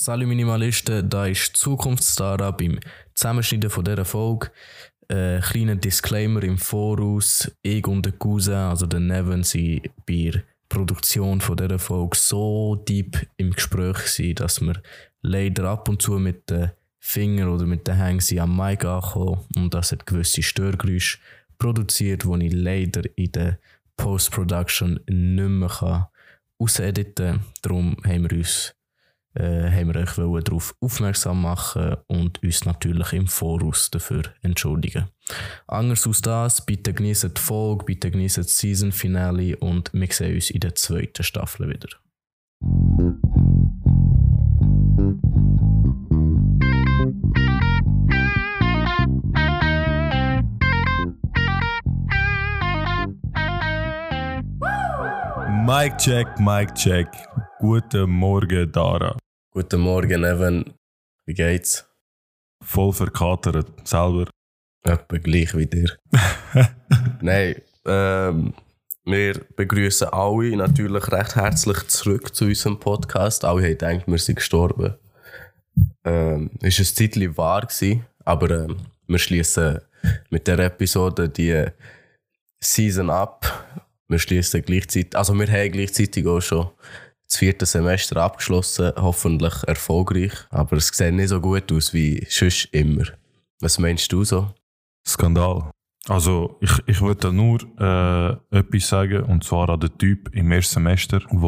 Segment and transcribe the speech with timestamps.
[0.00, 2.78] Salut Minimalisten, da ist Zukunftsstartup beim
[3.14, 4.52] Zusammenschneiden von dieser Folge.
[5.08, 7.50] Äh, kleiner Disclaimer im Voraus.
[7.62, 12.76] Ich und der Cousin, also der Neven, sind bei der Produktion von dieser Folge so
[12.76, 14.80] deep im Gespräch gewesen, dass wir
[15.22, 19.74] leider ab und zu mit den Fingern oder mit den Händen am Mic ankommen und
[19.74, 21.18] das hat gewisse Störgeräusche
[21.58, 23.58] produziert, die ich leider in der
[23.96, 26.08] Post-Production nicht mehr
[26.56, 27.44] ausediten kann.
[27.62, 28.77] Darum haben wir uns
[29.34, 35.06] äh, haben wir euch darauf aufmerksam machen und uns natürlich im Voraus dafür entschuldigen.
[35.66, 40.34] Anders als das, bitte genießen die Folge, bitte genießen das Season Finale und wir sehen
[40.34, 41.88] uns in der zweiten Staffel wieder.
[55.68, 57.06] Mic check, Mic check.
[57.60, 59.16] Guten Morgen, Dara.
[59.50, 60.74] Guten Morgen, Evan.
[61.26, 61.84] Wie geht's?
[62.62, 64.30] Voll verkatert, selber.
[64.84, 65.96] Etwa gleich wie dir.
[67.20, 68.54] Nein, ähm,
[69.04, 73.44] wir begrüßen alle natürlich recht herzlich zurück zu unserem Podcast.
[73.44, 74.94] Alle haben gedacht, wir sind gestorben.
[76.04, 78.76] Ähm, ist ein Zeitchen wahr gewesen, aber ähm,
[79.08, 79.80] wir schließen
[80.30, 81.64] mit der Episode die
[82.60, 83.82] Season ab.
[84.06, 86.70] Wir schließen gleichzeitig, also wir haben gleichzeitig auch schon
[87.28, 90.32] das vierte Semester abgeschlossen, hoffentlich erfolgreich.
[90.50, 93.04] Aber es sieht nicht so gut aus wie sonst immer.
[93.60, 94.48] Was meinst du so?
[95.06, 95.70] Skandal.
[96.08, 100.74] Also, ich, ich wollte nur äh, etwas sagen, und zwar an den Typ im ersten
[100.74, 101.38] Semester, der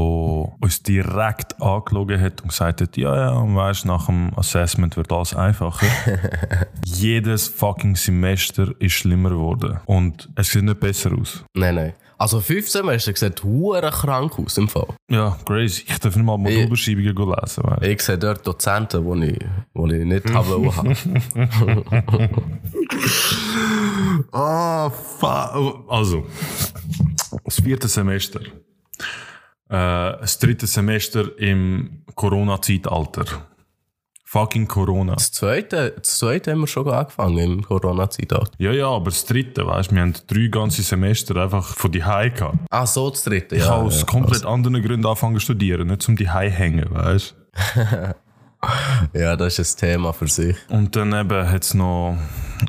[0.61, 5.11] uns direkt angelogen hat und gesagt hat, ja, ja, und weißt, nach dem Assessment wird
[5.13, 5.87] alles einfacher.
[6.85, 9.81] Jedes fucking Semester ist schlimmer geworden.
[9.87, 11.43] Und es sieht nicht besser aus.
[11.55, 11.93] Nein, nein.
[12.21, 14.89] Also fünf Semester sieht hure krank aus im Fall.
[15.11, 15.85] Ja, crazy.
[15.89, 17.65] Ich darf nicht mal Modulbeschreibungen lesen.
[17.65, 17.83] Weißt.
[17.83, 19.39] Ich sehe dort Dozenten, die ich,
[19.75, 20.97] die ich nicht habe.
[24.33, 24.91] Ah,
[25.23, 26.27] oh, Also,
[27.45, 28.41] das vierte Semester.
[28.41, 28.51] Äh,
[29.71, 33.50] das dritte Semester im Corona-Zeitalter.
[34.31, 35.15] Fucking Corona.
[35.15, 38.53] Das zweite, das zweite haben wir schon angefangen im Corona-Zeitalter.
[38.59, 42.05] Ja, ja, aber das dritte, weißt du, wir haben drei ganze Semester einfach von die
[42.05, 42.59] High gehabt.
[42.71, 43.63] Ah, so das dritte, ja.
[43.65, 44.51] Ich habe aus ja, komplett also.
[44.51, 47.35] anderen Gründen angefangen zu studieren, nicht zum die High hängen, weißt
[47.75, 48.15] du.
[49.19, 50.57] ja, das ist ein Thema für sich.
[50.69, 52.17] Und dann eben hat es noch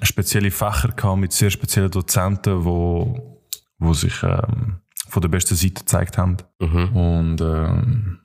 [0.02, 3.40] spezielle Fächer gehabt mit sehr speziellen Dozenten, wo,
[3.78, 4.80] wo sich ähm,
[5.10, 6.38] von der besten Seite gezeigt haben.
[6.60, 6.96] Mhm.
[6.96, 8.21] Und ähm,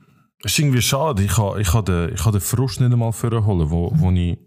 [0.47, 1.25] es ist irgendwie schade.
[1.25, 4.39] Ich habe ich ha den, ich ha den Frust nicht einmal vorholen, wo, wo ich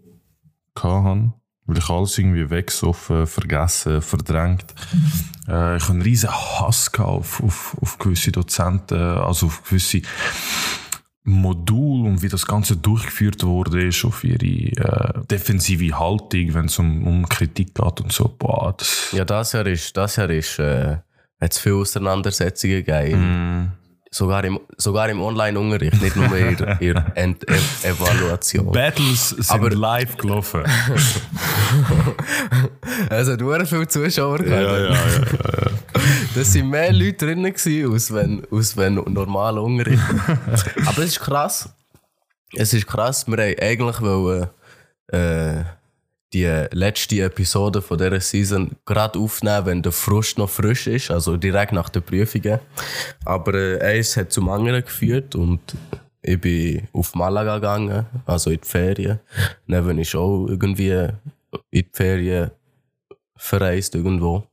[0.82, 1.32] hatte.
[1.66, 4.74] Weil ich alles irgendwie weggesoffen, vergessen, verdrängt.
[5.46, 10.00] Äh, ich hatte einen riesen Hass auf, auf, auf gewisse Dozenten, also auf gewisse
[11.22, 16.78] Modul und wie das Ganze durchgeführt wurde, ist auf ihre äh, defensive Haltung, wenn es
[16.78, 18.34] um, um Kritik geht und so.
[18.38, 20.96] Boah, das ja, das Jahr ist, das Jahr ist, äh,
[21.40, 23.20] hat es viele Auseinandersetzungen gegeben.
[23.20, 23.72] Mm.
[24.12, 26.80] Sogar im, sogar im Online-Unterricht, nicht nur in der
[27.84, 28.72] Evaluation.
[28.72, 30.64] Battles sind Aber live gelaufen.
[33.08, 34.62] es hat sehr viele Zuschauer gehabt.
[34.62, 35.70] Ja, ja, ja, ja,
[36.34, 40.02] Das waren mehr Leute drin, als wenn, als wenn normaler Unterricht.
[40.86, 41.68] Aber es ist krass.
[42.56, 44.48] Es ist krass, wir haben eigentlich wollen,
[45.12, 45.62] äh,
[46.32, 51.36] die letzte Episode von dieser Season gerade aufnehmen, wenn der Frust noch frisch ist, also
[51.36, 52.60] direkt nach den Prüfungen.
[53.24, 55.60] Aber äh, eins hat zum anderen geführt und
[56.22, 59.20] ich bin auf Malaga gegangen, also in die Ferien.
[59.66, 61.12] Neven ist auch irgendwie in
[61.72, 62.50] die Ferien
[63.36, 64.46] verreist irgendwo.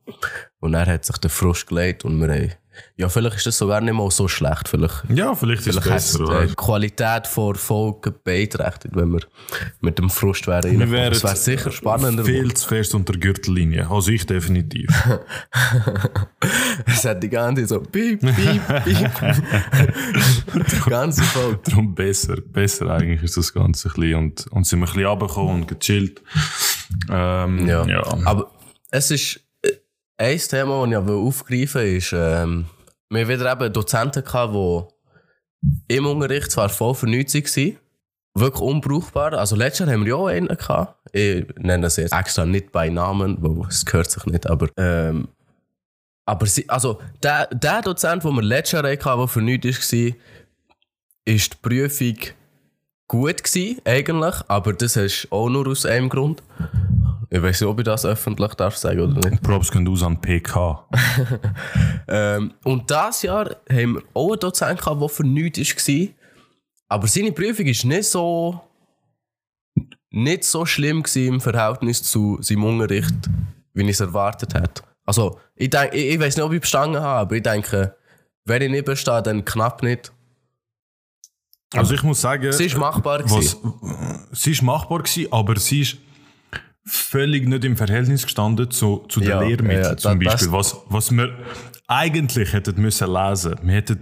[0.60, 2.52] Und er hat sich der Frust gelegt und wir haben
[2.96, 4.68] ja, vielleicht ist das sogar nicht mal so schlecht.
[4.68, 6.46] Vielleicht, ja, vielleicht, vielleicht ist es besser.
[6.46, 9.20] Die Qualität von Folgen beeinträchtigt, wenn wir
[9.80, 10.78] mit dem Frust wären.
[10.78, 12.24] Wir wären das wäre sicher spannender.
[12.24, 13.88] Viel zu fest unter der Gürtellinie.
[13.88, 14.88] Also ich definitiv.
[16.86, 19.10] es hat die ganze so piep, piep, piep.
[20.54, 21.60] die ganze Folge.
[21.64, 22.36] Darum besser.
[22.40, 24.14] Besser eigentlich ist das Ganze ein bisschen.
[24.16, 26.22] Und, und sind wir ein bisschen runtergekommen und gechillt.
[27.10, 27.86] Ähm, ja.
[27.86, 28.02] ja.
[28.24, 28.50] Aber
[28.90, 29.47] es ist
[30.18, 32.66] ein Thema, das ich aufgreifen will, ist, ähm,
[33.10, 34.92] wir wieder eben Dozenten gehabt,
[35.62, 37.76] die im Unterricht zwar voll vernünftig waren,
[38.34, 39.34] wirklich unbrauchbar.
[39.34, 40.96] Also letztes Jahr haben wir ja auch einen gehabt.
[41.12, 45.28] Ich nenne das jetzt extra nicht bei Namen, weil es gehört sich nicht, aber, ähm,
[46.26, 50.16] aber sie, also der, der Dozent, den wir letztes Jahr hatten, der vernünftig war,
[51.24, 52.16] ist die Prüfung
[53.08, 56.42] gut gewesen, eigentlich, aber das ist auch nur aus einem Grund.
[57.30, 59.42] Ich weiß nicht, ob ich das öffentlich darf sagen oder nicht.
[59.42, 60.88] Props gehen aus an PK.
[62.08, 66.06] ähm, und dieses Jahr haben wir auch einen Dozent gehabt, der für nichts war.
[66.88, 68.60] Aber seine Prüfung ist nicht so,
[70.10, 73.14] nicht so schlimm gewesen im Verhältnis zu seinem Unterricht,
[73.74, 74.82] wie ich es erwartet hätte.
[75.04, 77.94] Also, ich, denk, ich, ich weiß nicht, ob ich bestanden habe, aber ich denke,
[78.46, 80.12] wenn ich nicht bestehe, dann knapp nicht.
[81.74, 83.58] Also ich muss sagen, Es ist machbar was,
[84.32, 85.98] sie ist machbar gewesen, aber sie ist
[86.88, 90.52] völlig nicht im Verhältnis gestanden zu, zu den Ja, Lehrmitteln ja, zum Beispiel.
[90.52, 91.36] Was, was wir
[91.86, 93.54] eigentlich hätten müssen lesen.
[93.62, 93.98] Wir hätten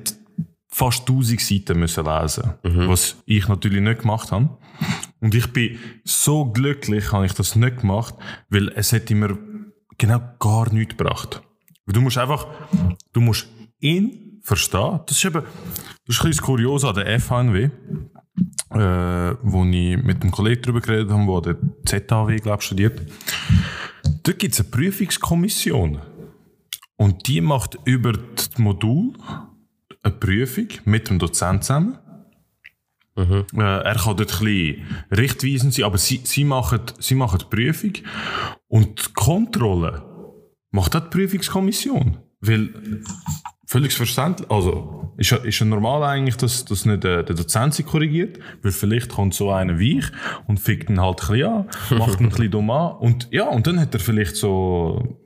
[0.68, 2.88] fast 1000 Seiten müssen lesen, Mhm.
[2.88, 4.56] was ich natürlich nicht gemacht habe.
[5.20, 8.14] Und ich bin so glücklich, habe ich das nicht gemacht,
[8.50, 9.36] weil es hätte mir
[9.98, 11.42] genau gar nichts gebracht.
[11.86, 12.46] Du musst einfach,
[13.12, 13.48] du musst
[13.80, 15.00] ihn verstehen.
[15.06, 17.70] Das ist eben, das ist ein bisschen das Kuriose an der FHNW,
[18.70, 21.56] äh, wo ich mit einem Kollegen darüber geredet habe, der
[21.86, 23.00] ZHW, glaube ich, studiert.
[24.22, 26.00] Dort gibt es eine Prüfungskommission.
[26.96, 29.12] Und die macht über das Modul
[30.02, 31.98] eine Prüfung mit dem Dozent zusammen.
[33.16, 37.56] Äh, er kann dort ein bisschen richtweisend sein, aber sie, sie, machen, sie machen die
[37.56, 37.92] Prüfung.
[38.68, 40.04] Und die Kontrolle
[40.70, 42.18] macht auch die Prüfungskommission.
[42.40, 43.02] Weil,
[43.66, 47.74] völlig verständlich, also, ist ja, ist ja normal eigentlich, dass, dass nicht der, der Dozent
[47.74, 50.06] sie korrigiert, weil vielleicht kommt so einer wie ich
[50.46, 51.66] und fickt ihn halt ein bisschen an,
[51.98, 55.18] macht ihn ein bisschen dumm an und ja, und dann hat er vielleicht so,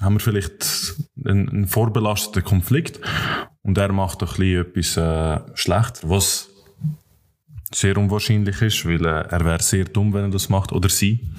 [0.00, 3.00] haben wir vielleicht einen, einen vorbelasteten Konflikt
[3.62, 6.48] und er macht ein bisschen etwas äh, schlechter, was
[7.72, 11.30] sehr unwahrscheinlich ist, weil äh, er wäre sehr dumm, wenn er das macht, oder sie.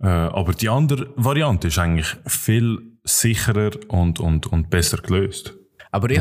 [0.00, 5.54] Äh, aber die andere Variante ist eigentlich viel sicherer und, und, und besser gelöst.
[5.90, 6.18] Aber ich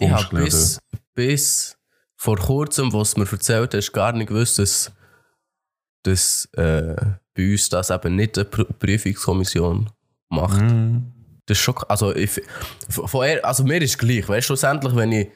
[0.00, 0.80] Ich habe hab bis,
[1.14, 1.78] bis
[2.16, 4.92] vor kurzem, was du mir erzählt hast, gar nicht gewusst, dass,
[6.02, 6.94] dass äh,
[7.34, 9.90] bei uns das eben nicht eine Prü- Prüfungskommission
[10.28, 10.60] macht.
[10.60, 11.12] Mhm.
[11.46, 12.40] Das ist schon, also, ich,
[12.88, 15.28] von er, also mir ist gleich, weißt schlussendlich, wenn ich,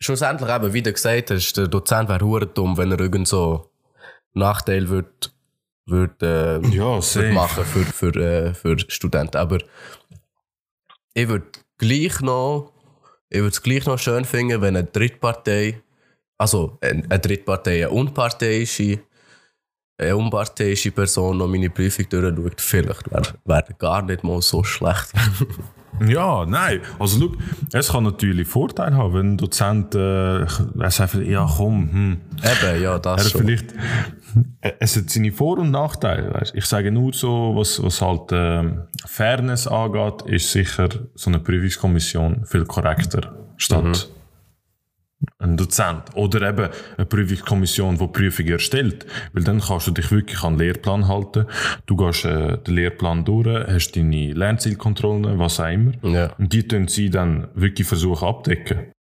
[0.00, 3.70] schlussendlich eben, wie du gesagt hast, der Dozent wäre dumm, wenn er irgend so
[4.32, 5.10] Nachteil würde
[5.86, 9.36] würd, äh, Ja, würde machen für, für, äh, für Studenten.
[9.36, 9.58] Aber
[11.14, 11.46] ich würde
[11.78, 12.72] gleich noch,
[13.28, 15.82] ich würde es gleich noch schön finden, wenn eine Drittpartei,
[16.38, 19.00] also eine, eine Drittpartei, eine unparteiische,
[19.98, 22.60] eine unparteiische Person noch meine Prüfung durchschaut.
[22.60, 25.12] Vielleicht wäre wär gar nicht mal so schlecht.
[26.06, 26.80] Ja, nein.
[26.98, 27.32] Also, schau,
[27.72, 32.20] es kann natürlich Vorteile haben, wenn ein Dozent äh, er sagt, ja, komm, hm.
[32.42, 33.42] Eben, ja, Er das schon.
[33.42, 33.72] vielleicht,
[34.60, 36.34] äh, es hat seine Vor- und Nachteile.
[36.34, 36.54] Weißt?
[36.54, 42.44] Ich sage nur so, was, was halt ähm, Fairness angeht, ist sicher so eine Prüfungskommission
[42.44, 44.08] viel korrekter statt
[45.38, 46.02] ein Dozent.
[46.14, 49.06] Oder eben eine Prüfungskommission, die Prüfungen erstellt.
[49.32, 51.46] Weil dann kannst du dich wirklich an den Lehrplan halten.
[51.86, 55.92] Du gehst äh, den Lehrplan durch, hast deine Lernzielkontrollen, was auch immer.
[56.02, 56.32] Ja.
[56.38, 58.92] Und die tun sie dann wirklich versuchen abdecken.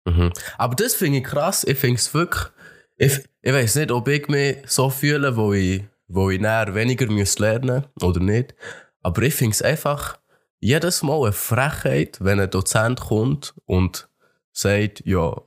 [0.57, 1.63] Aber das finde ich krass.
[1.63, 2.51] Ich finde es wirklich.
[2.97, 7.07] Ich, ich weiß nicht, ob ich mich so fühle, wo ich, wo ich näher weniger
[7.07, 8.55] müsste lernen oder nicht.
[9.01, 10.19] Aber ich finde es einfach
[10.59, 14.07] jedes Mal eine Frechheit, wenn ein Dozent kommt und
[14.53, 15.41] sagt, ja,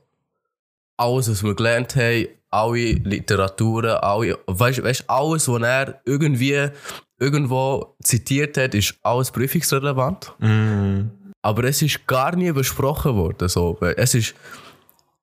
[0.97, 6.69] alles, was wir gelernt haben, alle Literaturen, alle, weißt, weißt, alles, was er irgendwie
[7.19, 10.33] irgendwo zitiert hat, ist alles prüfungsrelevant.
[11.41, 13.47] Aber es ist gar nie besprochen worden.
[13.47, 13.77] So.
[13.95, 14.35] Es ist,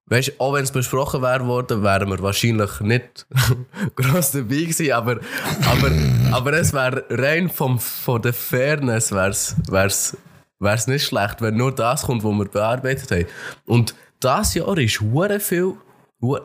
[0.06, 3.27] weißt, auch wenn es besprochen wäre worden, wären wir wahrscheinlich nicht
[3.96, 4.93] gross dabei gewesen.
[4.93, 5.19] Aber,
[5.67, 5.91] aber,
[6.32, 10.17] aber es wäre rein vom, von der Fairness wär's, wär's,
[10.58, 13.27] wär's nicht schlecht, wenn nur das kommt, was wir bearbeitet haben.
[13.67, 15.74] Und das Jahr ist hure viel.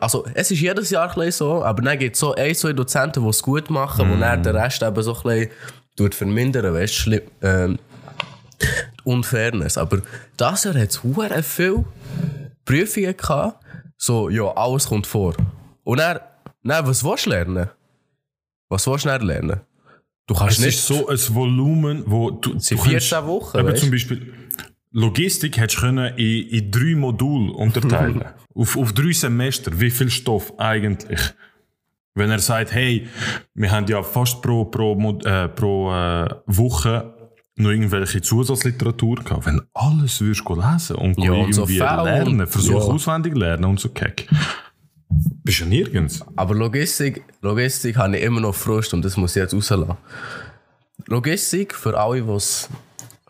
[0.00, 3.22] Also, es ist jedes Jahr ein so, aber dann gibt es so ein, zwei Dozenten,
[3.22, 5.48] die es gut machen, und dann den Rest eben so ein
[5.96, 7.78] bisschen vermindern, weißt du, ähm,
[9.04, 9.78] Unfairness.
[9.78, 10.02] Aber
[10.36, 11.84] das Jahr hat es hure viel
[12.64, 13.64] Prüfungen gehabt,
[13.96, 15.34] so, ja, alles kommt vor.
[15.84, 16.20] Und dann,
[16.62, 17.70] dann was willst du lernen?
[18.68, 19.60] Was willst du lernen?
[20.26, 22.58] Du kannst Es nicht ist so ein Volumen, wo du.
[22.58, 23.80] sind du 14 Wochen, Eben weißt?
[23.80, 24.32] zum Beispiel
[24.92, 29.78] Logistik hättest du können in, in drei Module unterteilen auf, auf drei Semester.
[29.80, 31.20] Wie viel Stoff eigentlich?
[32.14, 33.06] Wenn er sagt, hey,
[33.54, 37.14] wir haben ja fast pro, pro, äh, pro äh, Woche
[37.54, 39.46] noch irgendwelche Zusatzliteratur gehabt.
[39.46, 42.92] Wenn alles würdest du lesen und Ja, so irgendwie faul lernen, versuch ja.
[42.94, 44.26] auswendig lernen und so keck.
[45.44, 46.24] Bist ja nirgends.
[46.36, 49.96] Aber Logistik, Logistik habe ich immer noch Frust und das muss ich jetzt rauslassen.
[51.06, 52.68] Logistik, für alle, die's-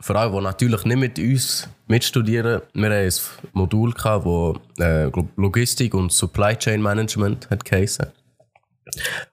[0.00, 3.12] für alle, die natürlich nicht mit uns mitstudieren, wir haben ein
[3.52, 4.54] Modul, das
[4.86, 7.62] äh, Logistik und Supply Chain Management hat.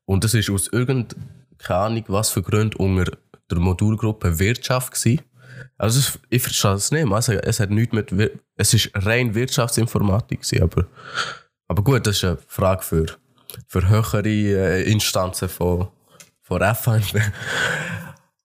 [0.05, 1.15] Und das ist aus irgend,
[1.57, 3.11] keine Ahnung, was für Gründen unter
[3.49, 5.21] der Modulgruppe Wirtschaft gewesen.
[5.77, 7.11] Also ich verstehe es nicht.
[7.11, 10.85] Also es hat nichts mit, Wir- es ist rein Wirtschaftsinformatik gewesen, aber
[11.69, 13.05] Aber gut, das ist eine Frage für,
[13.67, 15.87] für höhere äh, Instanzen von,
[16.41, 17.19] von FNB.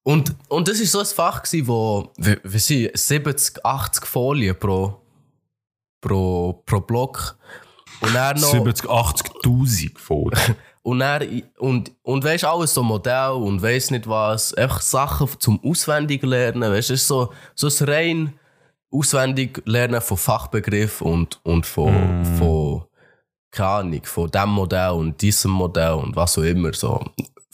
[0.04, 4.58] Und, und das war so ein Fach, gewesen, wo, wie, wie sie, 70, 80 Folien
[4.58, 5.00] pro,
[6.00, 7.36] pro, pro Block.
[8.00, 10.56] Und dann noch, 70, 80.000 Folien.
[10.82, 15.60] und dann, und, und weisst, alles so Modell und weiss nicht was, einfach Sachen zum
[15.64, 18.32] auswendig lernen, weißt du, es ist so, so ein rein
[18.90, 22.84] auswendig lernen von Fachbegriff und, und von, von,
[23.50, 27.02] keine Ahnung, von dem Modell und diesem Modell und was auch immer, so.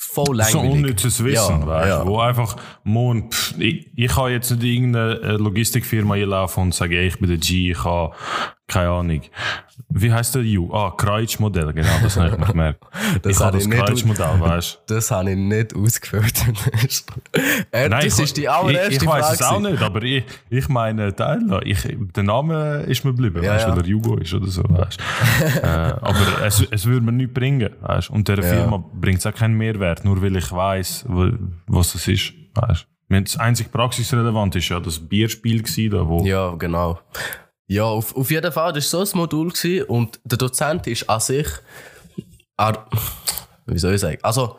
[0.00, 0.70] Voll so langweilig.
[0.72, 2.06] unnützes Wissen, Ja, weißt ja.
[2.06, 6.74] Wo einfach, morgen, pff, ich, ich kann jetzt nicht in irgendeine äh, Logistikfirma einlaufen und
[6.74, 8.14] sagen, ich bin der G, ich habe
[8.68, 9.22] keine Ahnung.
[9.88, 10.70] Wie heißt der U?
[10.74, 12.84] Ah, Kreitsch-Modell, genau, das habe ich mir gemerkt.
[13.22, 14.94] Das ich habe das ich nicht Kreitsch-Modell, weißt du?
[14.94, 16.44] Das habe ich nicht ausgefüllt.
[17.72, 20.24] äh, Nein, das ich, ist die allererste ich, ich weiß es auch nicht, aber ich,
[20.50, 23.76] ich meine, Tyler, ich, der Name ist mir geblieben, Ja, weißt du, ja.
[23.76, 25.58] weil er Jugo ist oder so, weißt du.
[25.62, 28.12] äh, aber es, es würde mir nichts bringen, weißt du.
[28.12, 31.06] Und der Firma bringt es auch keinen Mehrwert, nur weil ich weiß,
[31.66, 33.22] was das ist, weißt du.
[33.22, 36.98] Das einzig praxisrelevant ist ja das Bierspiel gewesen, da, wo Ja, genau.
[37.68, 41.08] Ja, auf, auf jeden Fall, das war so ein Modul gewesen, und der Dozent ist
[41.08, 41.46] an sich.
[42.56, 42.88] ar-
[43.66, 44.18] Wie soll ich sagen?
[44.22, 44.56] Also.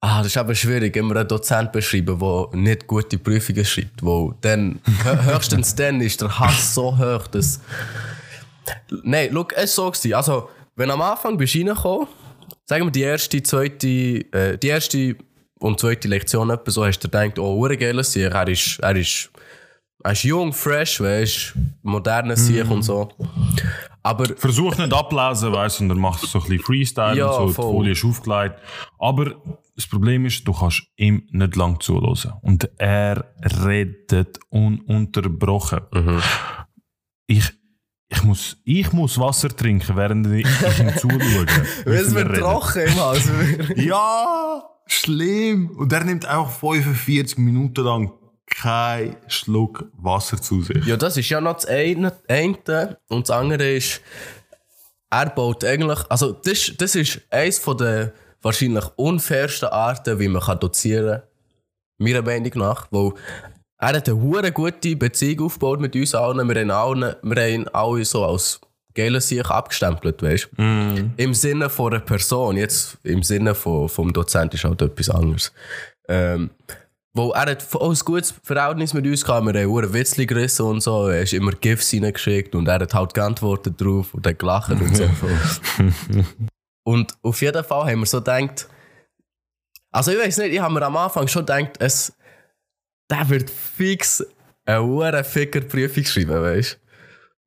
[0.00, 4.00] Ah, das ist aber schwierig, immer einen Dozent beschreiben, der nicht gute Prüfungen schreibt.
[4.00, 7.60] Wo dann, hö- höchstens dann ist der Hass so hoch, dass.
[9.02, 9.90] Nein, schau, es war so.
[9.90, 10.14] Gewesen.
[10.14, 12.06] Also, wenn am Anfang bist du reingekommen,
[12.66, 15.16] sagen wir die erste, zweite, äh, die erste
[15.58, 18.94] und zweite Lektion etwa so, hast du gedacht, oh, hure geiles Sieg, er ist, er
[18.94, 19.30] ist,
[20.04, 23.08] er ist jung, fresh, weißt moderner Sieg und so.
[24.02, 27.26] Aber Versuch nicht ablesen, weißt du, und dann machst du so ein bisschen Freestyle Ja,
[27.30, 27.72] und so, die voll.
[27.72, 28.54] Folie ist aufgelegt.
[28.98, 29.34] Aber
[29.74, 32.32] das Problem ist, du kannst ihm nicht lang zuhören.
[32.42, 33.24] Und er
[33.64, 35.80] redet ununterbrochen.
[35.92, 36.22] Mhm.
[37.26, 37.52] Ich,
[38.08, 40.46] ich, muss, ich muss Wasser trinken, während ich,
[40.80, 41.46] ihm zuschaue.
[41.84, 43.76] wie es wird trocken im.
[43.84, 45.70] Ja, schlimm.
[45.76, 48.12] Und er nimmt auch 45 Minuten lang
[48.50, 50.84] keinen Schluck Wasser zu sich.
[50.86, 52.12] Ja, das ist ja noch das eine.
[53.08, 54.00] Und das andere ist,
[55.10, 58.12] er baut eigentlich, also das, das ist eines von der
[58.42, 61.22] wahrscheinlich unfairsten Arten, wie man kann dozieren kann.
[61.98, 62.86] Meiner Meinung nach.
[62.90, 63.12] Weil
[63.78, 66.48] er hat eine hure gute Beziehung aufgebaut mit uns allen.
[66.48, 68.60] Wir haben, allen, wir haben alle so als
[68.94, 70.62] geile Sieg abgestempelt, weißt du?
[71.16, 72.56] Im Sinne von einer Person.
[72.56, 75.52] Jetzt im Sinne von, vom Dozent ist halt etwas anderes.
[76.08, 76.50] Ähm,
[77.18, 79.44] wo er hat auch ein gutes Verhältnis mit uns gehabt.
[79.44, 81.08] Wir haben einen Witzli gerissen und so.
[81.08, 84.96] Er hat immer GIFs reingeschickt und er hat halt geantwortet drauf und hat gelacht und
[84.96, 85.04] so.
[86.84, 88.68] und auf jeden Fall haben wir so gedacht,
[89.90, 92.16] also ich weiß nicht, ich habe mir am Anfang schon gedacht, es,
[93.10, 94.24] der wird fix
[94.64, 96.88] eine hure Ficker-Prüfung schreiben, weißt du?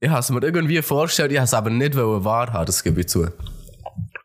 [0.03, 3.07] Ich habe es mir irgendwie vorgestellt, ich habe es aber nicht wahrhaben, das gebe ich
[3.07, 3.27] zu.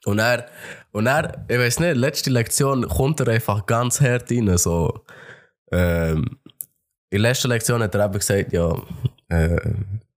[0.07, 0.47] Und er,
[0.93, 5.05] und er, ich weiß nicht, letzte Lektion kommt er einfach ganz hart rein, so,
[5.73, 6.39] ähm,
[7.11, 8.75] in der letzten Lektion hat er eben gesagt, ja,
[9.29, 9.61] äh,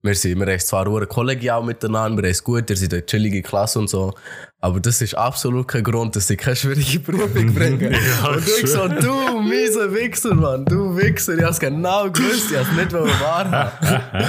[0.01, 3.06] wir, sind, wir haben zwar hure kollegial miteinander, wir haben es gut, ihr seid eine
[3.06, 4.13] chillige Klasse und so,
[4.60, 7.94] aber das ist absolut kein Grund, dass sie keine schwierige Prüfung bringen.
[7.94, 12.72] und ich so, du mieser Wichser, Mann, du Wichser, ich hab's genau gewusst, ich hab's
[12.72, 14.27] nicht wollen wahrhaben.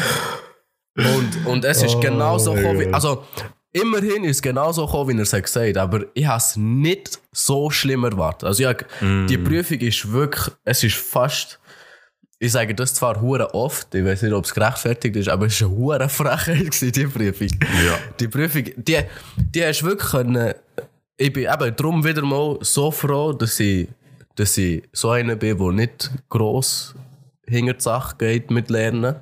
[1.17, 3.25] und, und es ist genau so gekommen, wie, also,
[3.73, 6.57] immerhin ist es genau so gekommen, wie er es hat gesagt aber ich habe es
[6.57, 8.45] nicht so schlimm erwartet.
[8.45, 11.59] Also, ich hab, die Prüfung ist wirklich, es ist fast,
[12.39, 15.61] ich sage das zwar hure oft, ich weiß nicht, ob es gerechtfertigt ist, aber es
[15.61, 17.49] war eine hure Frechheit, die Prüfung.
[17.87, 17.99] Ja.
[18.19, 18.99] Die Prüfung, die,
[19.37, 20.55] die hast du wirklich können,
[21.17, 23.89] ich bin eben darum wieder mal so froh, dass ich,
[24.35, 26.95] dass ich so einer bin, der nicht gross
[27.51, 29.17] hinter die Sache geht mit Lernen.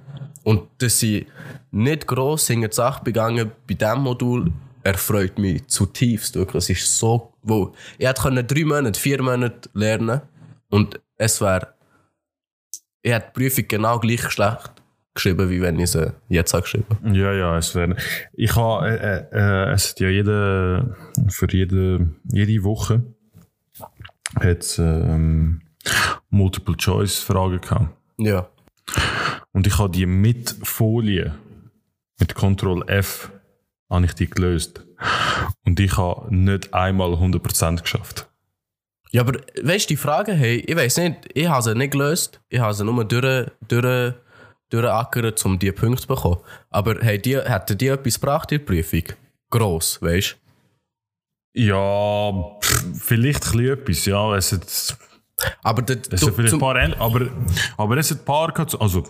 [0.44, 1.26] Und dass ich
[1.70, 6.36] nicht gross hinter die Sache begangen bei diesem Modul, erfreut mich zutiefst.
[6.36, 10.22] Es ist so, wo, ich können drei Monate, vier Monate lernen
[10.70, 11.74] und es wäre,
[13.02, 14.72] ich hätte die Prüfung genau gleich schlecht
[15.14, 16.96] geschrieben, wie wenn ich sie jetzt habe geschrieben.
[17.12, 17.96] Ja, ja, es wäre.
[18.32, 20.96] Ich habe, äh, äh, es hat ja jede,
[21.28, 23.02] für jede, jede Woche
[24.40, 25.62] hat ähm,
[26.30, 27.97] Multiple-Choice-Fragen gehabt.
[28.18, 28.48] Ja.
[29.52, 31.34] Und ich habe die mit Folie,
[32.18, 33.30] mit Ctrl F,
[33.90, 34.84] habe ich die gelöst.
[35.64, 38.28] Und ich habe nicht einmal 100% geschafft.
[39.10, 42.40] Ja, aber weißt du, die Frage, hey, ich weiß nicht, ich habe sie nicht gelöst,
[42.48, 44.14] ich habe sie nur durch, durch,
[44.68, 46.40] durchackert, um diese Punkte zu bekommen.
[46.68, 49.04] Aber hey, die, hätten die etwas gebracht in der Prüfung?
[49.50, 50.36] Gross, weißt
[51.54, 51.60] du?
[51.60, 54.36] Ja, pff, vielleicht ein bisschen etwas, ja.
[54.36, 54.98] Es hat,
[55.62, 57.28] Aber der, es hat vielleicht ein paar aber,
[57.76, 59.04] aber es hat ein paar gehabt, also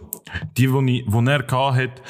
[0.57, 2.03] die, die, ich, die er gehabt hat,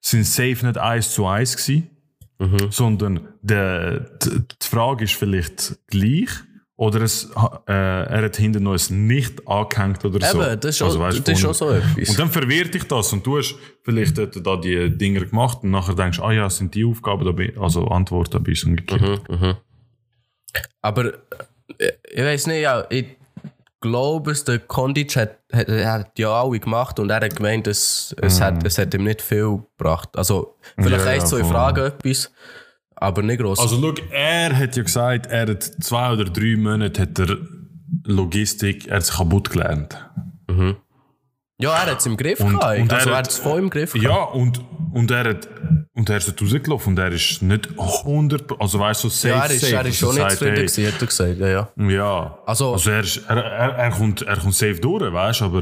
[0.00, 1.90] sind safe nicht eins zu eins gewesen.
[2.38, 2.70] Mhm.
[2.70, 6.28] sondern der, die, die Frage ist vielleicht gleich
[6.76, 7.30] oder es,
[7.66, 10.42] äh, er hat hinten noch ein nicht angehängt oder so.
[10.42, 12.10] Eben, das ist schon, Also, weißt, das ist vorne- so etwas.
[12.10, 15.94] Und dann verwirrt dich das und du hast vielleicht da die Dinger gemacht und nachher
[15.94, 19.26] denkst, ah ja, sind die Aufgaben dabei, also Antwort dabei ist umgekehrt.
[19.30, 19.54] Mhm, mhm.
[20.82, 21.14] Aber
[21.78, 23.16] äh, ich weiß nicht, ja, ich
[23.80, 28.14] glaube, es, der Kondic hat, hat, hat ja alle gemacht und er hat gemeint, es,
[28.20, 30.08] es, hat, es hat ihm nicht viel gebracht.
[30.16, 31.50] Also, vielleicht Ja, eins, ja, zwei voll.
[31.50, 32.32] Fragen etwas,
[32.96, 33.58] aber nicht gross.
[33.58, 37.36] Also schau, er hat ja gesagt, er hat zwei oder drei Monate hat er
[38.04, 39.96] Logistik, er hat sich kaputt gelernt.
[41.60, 42.78] ja, er hat es im Griff Und- gehabt.
[42.80, 44.08] und also, er hat- hat es voll im Griff gehabt.
[44.08, 44.60] Ja, und,
[44.92, 45.48] und er hat
[45.96, 49.34] und er ist dort rausgelaufen und er ist nicht 100, also weißt du, so safe,
[49.34, 49.74] Ja, er ist, safe.
[49.74, 51.38] er ist schon nicht zufrieden gewesen, hat er gesagt.
[51.38, 51.68] Ja, ja.
[51.88, 55.44] Ja, Also- also, er, ist, er, er, er, kommt, er kommt safe durch, weißt du,
[55.46, 55.60] aber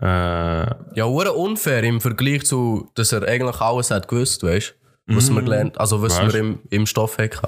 [0.00, 4.74] äh, Ja, hure unfair im Vergleich zu, dass er eigentlich alles hat gewusst, weißt
[5.08, 5.14] du?
[5.16, 6.34] Was wir gelernt, also was Weißt.
[6.34, 7.46] wir im, im Stoff hatten.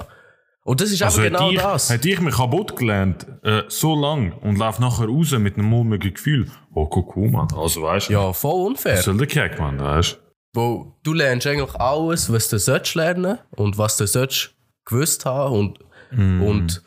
[0.63, 1.89] Und das ist also eben genau ich, das.
[1.89, 6.13] hätte ich mich kaputt gelernt, äh, so lang und laufe nachher raus mit einem mulmigen
[6.13, 8.97] Gefühl, oh, guck, cool, Mann, also weißt du, Ja, voll unfair.
[8.97, 10.28] was soll der Keck, Mann, weißt du?
[10.53, 15.55] Wo du lernst eigentlich alles, was du sollst lernen und was du sollst gewusst haben
[15.55, 15.79] und,
[16.41, 16.83] und,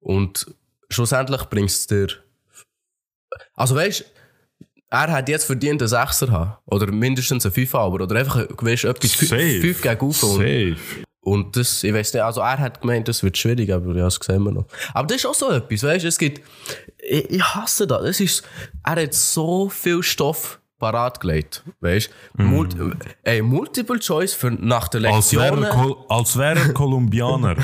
[0.00, 0.54] und
[0.90, 2.08] schlussendlich bringst es dir.
[3.54, 4.04] Also weißt
[4.90, 6.56] er hat jetzt verdient einen Sechser haben.
[6.66, 9.60] Oder mindestens einen Fünfer, aber oder einfach weißt, etwas Safe.
[9.60, 10.22] fünf gegen auf.
[10.22, 10.76] Und, Safe.
[11.20, 14.18] und das, ich weiß nicht, also er hat gemeint, das wird schwierig, aber ja, das
[14.22, 14.66] sehen wir noch.
[14.94, 16.40] Aber das ist auch so etwas, weißt du, es gibt,
[16.98, 18.48] ich, ich hasse das, es ist,
[18.82, 22.76] er hat so viel Stoff parat gelegt, weißt du, Mult,
[23.22, 27.56] ey, Multiple Choice für nach der Als wäre Lektion, er, Kol als wäre er Kolumbianer.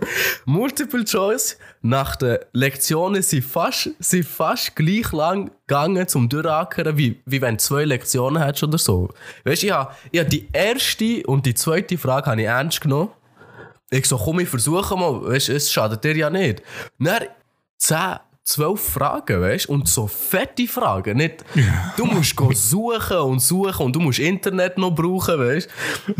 [0.46, 7.20] Multiple Choice nach den Lektionen sind fast, sind fast gleich lang gegangen zum Durchackern, wie,
[7.26, 9.10] wie wenn du zwei Lektionen hättest oder so.
[9.44, 13.10] Weißt du, ich habe hab die erste und die zweite Frage habe ich ernst genommen.
[13.90, 16.62] Ich so, komm, ich versuche mal, weißt es schadet dir ja nicht.
[16.98, 17.24] Dann
[17.76, 17.98] 10,
[18.44, 21.16] 12 Fragen, weißt du, und so fette Fragen.
[21.16, 21.44] Nicht,
[21.96, 25.68] du musst go suchen und suchen und du musst Internet noch brauchen, weißt
[26.06, 26.12] du.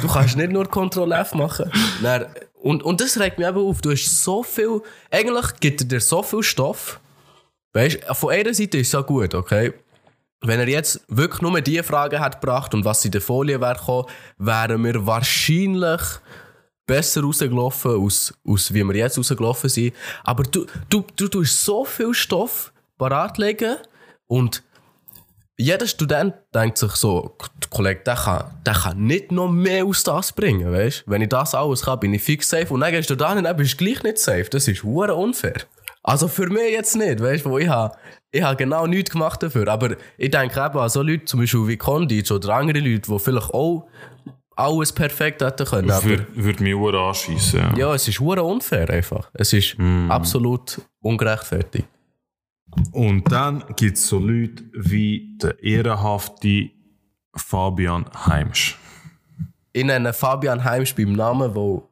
[0.00, 1.70] Du kannst nicht nur Ctrl F machen.
[2.02, 3.80] Dann, und, und das regt mich eben auf.
[3.80, 7.00] Du hast so viel, eigentlich gibt er dir so viel Stoff.
[7.72, 9.74] Weißt du, von einer Seite ist es ja gut, okay?
[10.42, 13.74] Wenn er jetzt wirklich nur die Fragen hat gebracht und was in der Folie wäre
[13.74, 14.06] gekommen,
[14.38, 16.00] wären wir wahrscheinlich
[16.86, 19.94] besser rausgelaufen, aus, aus wie wir jetzt rausgelaufen sind.
[20.24, 23.76] Aber du, du, du tust so viel Stoff parat legen
[24.26, 24.62] und
[25.58, 30.02] jeder Student denkt sich so, der Kollege, der kann, der kann nicht noch mehr aus
[30.02, 31.04] das bringen, weißt?
[31.06, 32.72] Wenn ich das alles kann, bin ich fix safe.
[32.72, 34.44] Und dann gehst du da hin, dann bist du gleich nicht safe.
[34.50, 35.62] Das ist hure unfair.
[36.02, 37.96] Also für mich jetzt nicht, weißt du, ich habe,
[38.30, 39.66] ich habe genau nichts gemacht dafür.
[39.68, 43.18] Aber ich denke eben an so Leute, zum Beispiel wie Kondic oder andere Leute, die
[43.18, 43.88] vielleicht auch
[44.56, 45.90] alles perfekt hätten können.
[45.90, 47.60] Aber Würde würd mich Uhr anschiessen.
[47.60, 47.76] Ja.
[47.76, 49.30] ja, es ist hure unfair einfach.
[49.34, 49.76] Es ist
[50.08, 51.86] absolut ungerechtfertigt.
[52.92, 56.70] Und dann gibt es so Leute wie der ehrenhafte
[57.34, 58.76] Fabian Heimsch.
[59.72, 61.88] Ich nenne Fabian Heims beim Namen, wo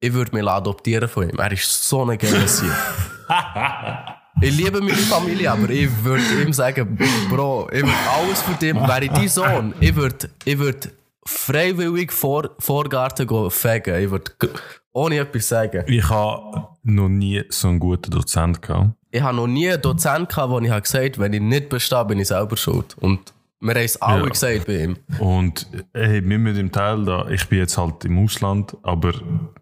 [0.00, 1.38] ich würde mich adoptieren von ihm.
[1.38, 2.70] Er ist so ein geiler Sieg.
[4.40, 8.74] ich liebe meine Familie, aber ich würde ihm sagen, Bro, ich würde alles für dich,
[8.74, 10.88] wäre ich dein Sohn, ich würde ich würd
[11.26, 14.02] freiwillig vor Vorgarten gehen fegen.
[14.02, 14.32] Ich würde
[14.92, 15.84] ohne etwas sagen.
[15.86, 18.90] Ich habe noch nie so einen guten Dozent gehabt.
[19.10, 22.04] Ich habe noch nie einen Dozent gehabt, wo ich gesagt habe, wenn ich nicht bestehe,
[22.04, 22.96] bin ich selber schuld.
[22.98, 24.28] Und wir haben es alle Ja.
[24.28, 24.96] gesagt bei ihm.
[25.18, 29.12] Und hey, wir mit dem Teil da, ich bin jetzt halt im Ausland, aber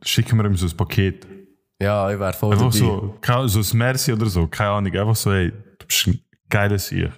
[0.03, 1.27] schicken wir ihm so ein Paket.
[1.81, 3.47] Ja, ich wäre voll Einfach dabei.
[3.49, 4.93] so, so ein Merci oder so, keine Ahnung.
[4.95, 7.11] Einfach so, hey, du bist ein geiler Sieg.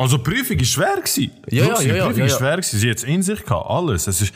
[0.00, 0.96] Also die Prüfung war schwer.
[0.96, 1.30] Gewesen.
[1.48, 2.38] Ja, ja, ja, Die Prüfung ist ja.
[2.38, 2.56] schwer.
[2.56, 2.78] Gewesen.
[2.78, 4.06] Sie hat es in sich gehabt, alles.
[4.06, 4.34] Es ist,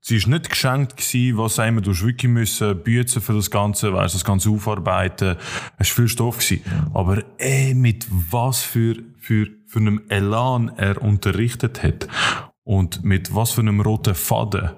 [0.00, 4.14] sie ist nicht geschenkt gewesen, was immer du wirklich müssen büßen für das Ganze, weißt,
[4.14, 5.36] das Ganze aufarbeiten.
[5.78, 6.62] Es war viel Stoff gewesen.
[6.94, 12.08] Aber ey, mit was für, für, für einem Elan er unterrichtet hat.
[12.64, 14.70] Und mit was für einem roten Faden.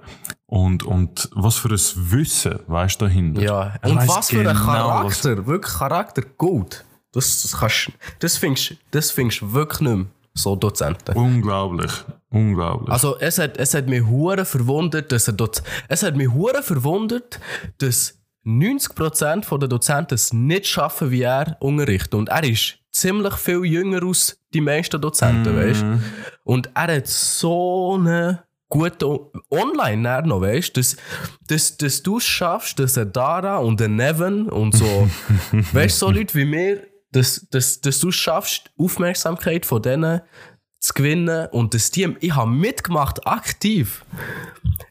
[0.46, 1.81] Und, und was für ein
[2.12, 3.42] Wissen, weißt du, dahinter.
[3.42, 4.57] Ja, und was für ein genau,
[5.05, 6.85] was- Charakter, wirklich Charakter, gut.
[7.14, 11.16] Das, das kannst das findest das findest du wirklich nicht mehr, so Dozenten.
[11.16, 11.92] Unglaublich.
[12.31, 12.90] Unglaublich.
[12.90, 16.62] Also es hat, es hat mich hure verwundert, dass er dort, es hat mich hure
[16.62, 17.38] verwundert,
[17.79, 22.14] dass 90% der Dozenten es nicht schaffen, wie er unterrichtet.
[22.14, 25.85] Und er ist ziemlich viel jünger als die meisten Dozenten, weißt
[26.44, 30.96] Und er hat so eine gute Online noch, weißt dass,
[31.46, 35.09] dass, dass du es schaffst, dass ein Dara und ein Neven und so,
[35.72, 36.83] weißt so Leute wie mir,
[37.14, 40.20] dass, dass, dass du es schaffst, Aufmerksamkeit von denen
[40.81, 44.05] zu gewinnen und das Team, ich habe mitgemacht, aktiv.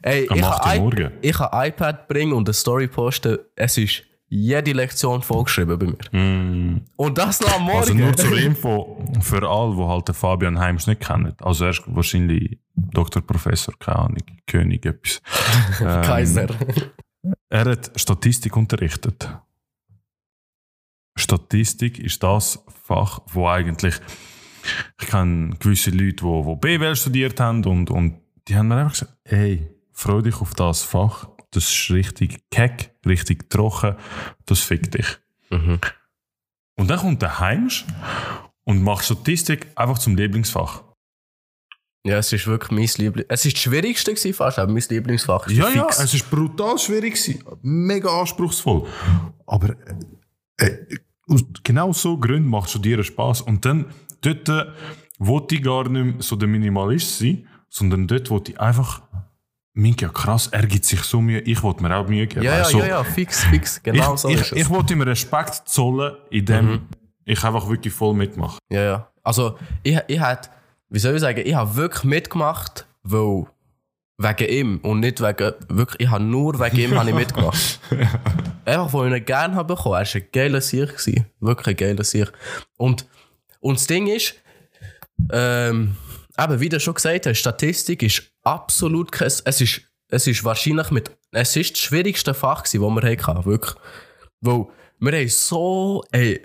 [0.02, 0.64] Ey, ich 8.
[0.64, 3.38] habe ich habe iPad bringen und eine Story posten.
[3.54, 6.80] Es ist jede Lektion vorgeschrieben bei mir.
[6.96, 7.78] Und das noch am Morgen.
[7.78, 11.34] Also nur zur Info für alle, die halt den Fabian Heims nicht kennen.
[11.40, 15.20] Also er ist wahrscheinlich Doktor, Professor, keine Ahnung, König, etwas.
[15.80, 16.46] Ähm, Kaiser.
[17.48, 19.28] Er hat Statistik unterrichtet.
[21.16, 23.94] Statistik ist das Fach, wo eigentlich
[25.00, 28.92] ich kenne gewisse Leute, die, die BWL studiert haben und, und die haben mir einfach
[28.92, 33.96] gesagt, hey, freu dich auf das Fach, das ist richtig keck, richtig trocken,
[34.46, 35.06] das fickt dich.
[35.50, 35.78] Mhm.
[36.76, 37.84] Und dann kommt der Heimsch
[38.64, 40.82] und macht Statistik einfach zum Lieblingsfach.
[42.06, 43.26] Ja, es ist wirklich mein Lieblings...
[43.30, 46.00] Es ist das Schwierigste gewesen fast, aber mein Lieblingsfach ist Ja, ja, fix.
[46.00, 47.42] es ist brutal schwierig gewesen.
[47.62, 48.86] Mega anspruchsvoll.
[49.46, 49.94] Aber äh,
[51.62, 53.42] genau so Gründen macht Studieren Spaß.
[53.42, 53.86] Und dann,
[54.20, 54.66] dort äh,
[55.18, 59.02] wollte ich gar nicht so der Minimalist sein, sondern dort wollte ich einfach,
[59.72, 62.44] Minka, krass, er gibt sich so Mühe, ich wollte mir auch Mühe geben.
[62.44, 63.82] Ja, ja, du, ja, ja, fix, fix.
[63.82, 64.58] Genau ich, so ich, ist es.
[64.58, 66.82] ich wollte ihm Respekt zollen, indem
[67.24, 68.58] ich einfach wirklich voll mitmache.
[68.70, 69.08] Ja, ja.
[69.22, 70.50] Also, ich, ich hätte,
[70.90, 73.46] wie soll ich sagen, ich habe wirklich mitgemacht, weil
[74.16, 77.80] wegen ihm und nicht wegen, wirklich, ich habe nur wegen ihm habe ich mitgemacht.
[78.64, 79.96] Einfach, weil ich ihn gerne habe bekommen.
[79.96, 80.96] Er war ein geiler Sieg.
[80.96, 81.26] gewesen.
[81.40, 82.32] Wirklich ein geiler Sieg.
[82.76, 83.06] Und,
[83.60, 84.36] und das Ding ist,
[85.32, 85.96] ähm,
[86.38, 90.90] eben, wie du schon gesagt hast, Statistik ist absolut kein, es ist, es ist wahrscheinlich
[90.90, 93.74] mit, es ist das schwierigste Fach gewesen, das wir hatten, wirklich.
[94.40, 94.66] Weil,
[95.00, 96.40] wir haben so, ey,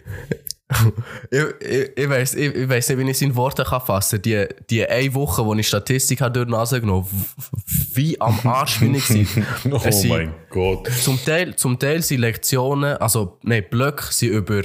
[1.31, 4.21] ich, ich, ich, weiss, ich, ich weiss nicht, wie ich es in Worte kann fassen
[4.21, 8.39] Die, die eine Woche, wo ich Statistik habe durch die Nase genommen w- wie am
[8.43, 9.45] Arsch bin ich gewesen.
[9.71, 10.87] Oh Es sind- mein Gott.
[10.91, 14.61] zum Teil, zum Teil sind Lektionen, also nein, Blöcke sind über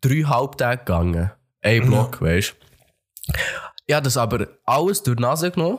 [0.00, 1.30] drei Halbtage gegangen.
[1.60, 2.54] Ein Block, weißt
[3.28, 3.32] du.
[3.86, 5.78] Ich habe das aber alles durch die Nase genommen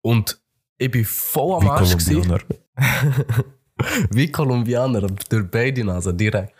[0.00, 0.38] und
[0.78, 1.96] ich bin voll am Wie Arsch.
[2.06, 2.38] Kolumbianer.
[4.10, 6.52] Wie Kolumbianer, durch beide Nasen, direkt.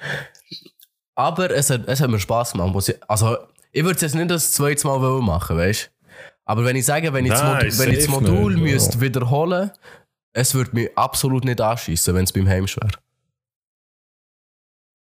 [1.15, 2.73] Aber es hat, es hat mir Spass gemacht.
[2.73, 3.37] Muss ich, also,
[3.71, 6.07] ich würde es jetzt nicht das zweite Mal machen, weißt du?
[6.45, 8.75] Aber wenn ich sage, wenn ich das, Nein, Mod wenn ich das Modul nicht, ja.
[8.75, 9.71] müsste wiederholen
[10.33, 12.99] es würde mich absolut nicht anschießen, wenn es beim Heimsch wäre.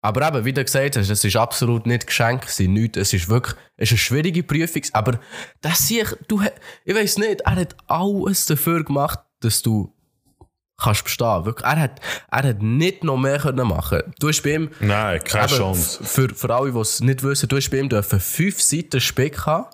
[0.04, 2.98] Aber eben, wie du gesagt hast, es ist absolut nicht geschenkt gewesen, nichts.
[2.98, 5.20] Es ist wirklich, es ist eine schwierige Prüfung, aber
[5.62, 6.42] das sehe ich, du,
[6.86, 9.94] ich weiß nicht, er hat alles dafür gemacht, dass du
[10.82, 11.46] kannst bestehen.
[11.46, 12.00] Wirklich, er hat,
[12.32, 14.02] er hat nicht noch mehr können machen.
[14.20, 16.04] Du hast bei ihm, Nein, keine eben, Chance.
[16.04, 19.46] Für, für alle, die es nicht wissen, du hast bei ihm dürfen fünf Seiten Speck
[19.46, 19.68] haben.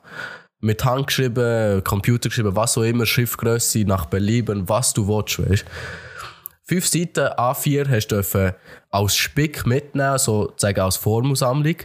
[0.60, 5.66] Mit Hand geschrieben, Computer geschrieben, was auch immer, Schriftgröße, nach Belieben, was du willst, weißt.
[6.66, 8.54] Fünf Seiten A4 hast du dürfen
[8.90, 11.76] als Spick mitnehmen, sozusagen als Formelsammlung.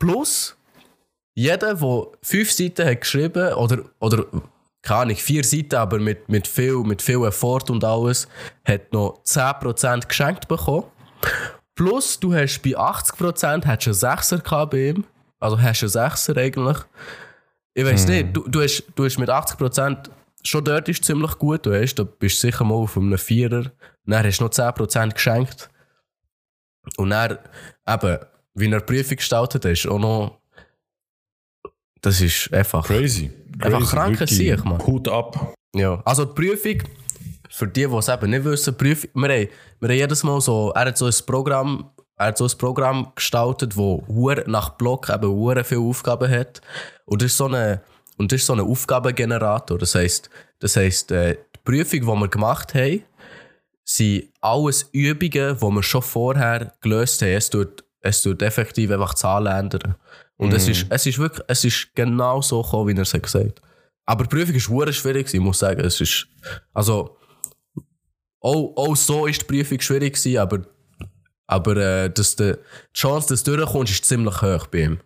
[0.00, 0.56] Plus,
[1.34, 4.26] jeder, der fünf Seiten hat geschrieben oder, oder
[4.82, 8.28] keine Ahnung, vier Seiten, aber mit, mit, viel, mit viel Effort und alles,
[8.64, 10.84] hat noch 10% geschenkt bekommen.
[11.74, 15.04] Plus, du hast bei 80% hast einen 6er gehabt bei ihm.
[15.38, 16.78] Also hast du einen 6er eigentlich.
[17.74, 20.10] Ich weiß nicht, du, du, hast, du hast mit 80%
[20.42, 23.72] schon dort ist ziemlich gut, du hast, da bist sicher mal auf einem Vierer.
[24.06, 25.70] Dann hast du noch 10% geschenkt.
[26.96, 27.38] Und dann,
[27.86, 28.18] eben,
[28.54, 30.39] wie er die Prüfung gestaltet hat, ist auch noch.
[32.00, 32.86] Das ist einfach.
[32.86, 33.30] Crazy.
[33.58, 34.38] Einfach Crazy, kranker wirklich.
[34.38, 34.86] Sieg, Mann.
[34.86, 35.54] Hut ab.
[35.74, 36.00] Ja.
[36.04, 36.82] Also die Prüfung,
[37.50, 39.48] für die, die es eben nicht wissen, Prüfung, wir, haben,
[39.80, 43.12] wir haben jedes Mal so, er hat so ein Programm, er hat so ein Programm
[43.14, 46.60] gestaltet, wo hure nach Block eben viele Aufgaben hat.
[47.04, 47.82] Und das ist so eine,
[48.16, 49.78] und das ist so ein Aufgabengenerator.
[49.78, 53.02] Das heisst, das heisst, äh, die Prüfung, die wir gemacht haben,
[53.84, 57.30] sind alles Übungen, die wir schon vorher gelöst haben.
[57.30, 59.96] Es tut, es tut effektiv einfach Zahlen ändern.
[60.40, 63.24] Und es, ist, es ist wirklich, es ist genau so gekommen, wie er es hat
[63.24, 63.60] gesagt
[64.06, 65.80] Aber die Prüfung war schwierig, ich muss sagen.
[65.84, 66.28] Es ist,
[66.72, 67.18] also,
[68.40, 70.62] auch, auch so ist die Prüfung schwierig gewesen, aber,
[71.46, 75.00] aber äh, dass die, die Chance, dass du durchkommst, ist ziemlich hoch bei ihm.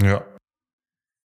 [0.00, 0.24] Ja.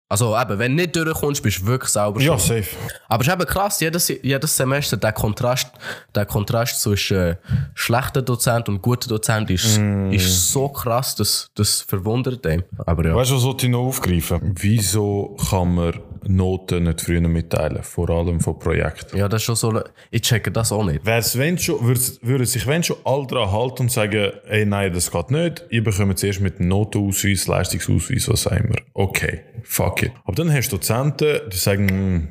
[0.09, 2.65] Also eben, wenn du nicht durchkommst, bist du wirklich selber Ja, schuld.
[2.65, 2.77] safe.
[3.09, 5.69] Aber es ist eben krass, jedes, jedes Semester, der Kontrast,
[6.15, 7.37] der Kontrast zwischen äh,
[7.75, 9.79] schlechten Dozent und guten Dozent ist,
[10.13, 12.63] ist so krass, dass das verwundert einem.
[12.87, 13.17] Aber ja.
[13.17, 14.55] Weißt du, was ich noch aufgreifen?
[14.55, 15.95] Wieso kann man
[16.29, 17.83] Noten nicht früher mitteilen?
[17.83, 19.17] Vor allem von Projekten.
[19.17, 19.81] Ja, das ist schon so.
[20.11, 21.05] Ich checke das auch nicht.
[21.05, 25.11] Wär's, wenn schon, würden sich wenn schon alle daran halten und sagen, ey, nein, das
[25.11, 28.77] geht nicht, ihr bekommt zuerst mit Notenausweis, Leistungsausweis, was auch immer.
[28.95, 30.13] Okay, fuck it.
[30.25, 32.29] Aber dann hast du Dozenten, die sagen, hm,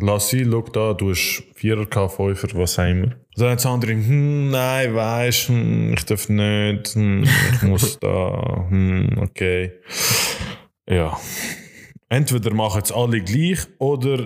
[0.00, 3.14] lass sie, schau da, du hast 4er, 5er, was auch immer.
[3.36, 8.66] Dann haben die andere, hm, nein, weisst, hm, ich darf nicht, hm, ich muss da,
[8.68, 9.72] hm, okay.
[10.88, 11.18] ja.
[12.08, 14.18] Entweder machen es alle gleich oder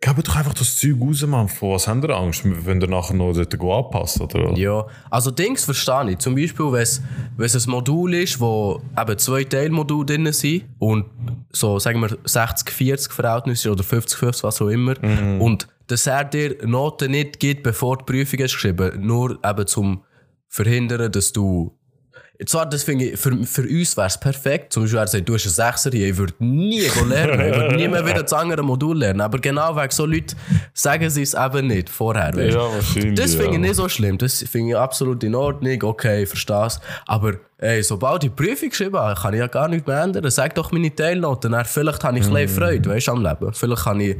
[0.00, 1.48] geben doch einfach das Zeug raus, Mann.
[1.48, 4.52] Vor was habt ihr Angst, wenn ihr nachher noch dort anpassen oder?
[4.52, 6.18] Ja, also Dings verstehe ich.
[6.18, 11.06] Zum Beispiel, wenn es ein Modul ist, wo eben zwei Teilmodule drin sind und
[11.52, 14.94] so, sagen wir, 60-40 Verhältnis ist oder 50-50, was auch immer.
[15.40, 20.04] Und dass er dir Noten nicht gibt, bevor die Prüfung ist geschrieben, nur eben zum
[20.48, 21.78] verhindern, dass du
[22.46, 22.82] zwar, ich,
[23.18, 24.72] für, für uns wäre es perfekt.
[24.72, 27.76] Zum Beispiel, er sagt, du hast einen Sechser hier, ich würde nie lernen, ich würde
[27.76, 29.20] nie mehr wieder das andere Modul lernen.
[29.20, 30.34] Aber genau wegen so Leuten
[30.74, 32.34] sagen sie es eben nicht vorher.
[32.34, 32.54] Weißt?
[32.54, 33.58] Ja, wahrscheinlich, Das finde ich ja.
[33.58, 34.18] nicht so schlimm.
[34.18, 35.82] Das finde ich absolut in Ordnung.
[35.82, 36.80] Okay, ich verstehe es.
[37.06, 40.28] Aber ey, sobald ich die Prüfung geschrieben habe, kann ich ja gar nichts mehr ändern.
[40.30, 41.52] Sag doch meine Teilnoten.
[41.52, 42.34] Dann vielleicht habe ich ein Mm.
[42.34, 43.52] bisschen Freude weißt, am Leben.
[43.52, 44.16] Vielleicht kann ich.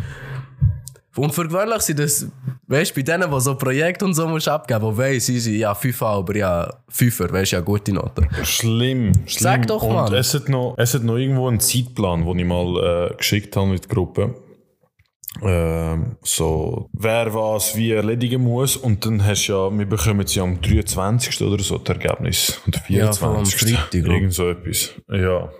[1.15, 2.27] Und für gewöhnlich sind das,
[2.73, 5.57] weißt du, bei denen, die so Projekte und so musst abgeben, wo weiss, sie sind
[5.57, 8.29] ja Fünfer, aber ja Fünfer, weißt du, ja gute Noten.
[8.43, 9.27] Schlimm, schlimm.
[9.27, 10.15] Sag doch, Und Mann.
[10.15, 13.69] es hat, noch, es hat noch irgendwo einen Zeitplan, den ich mal äh, geschickt habe
[13.69, 14.35] mit der Gruppe.
[15.41, 18.77] Ähm, so, wer was wie erledigen muss.
[18.77, 21.41] Und dann hast du ja, wir bekommen sie am 23.
[21.43, 22.61] oder so, das Ergebnis.
[22.89, 23.15] Ja, allem
[23.47, 23.55] 24.
[23.57, 24.13] Freitag, glaub ich.
[24.13, 24.91] Irgend so etwas.
[25.09, 25.51] Ja.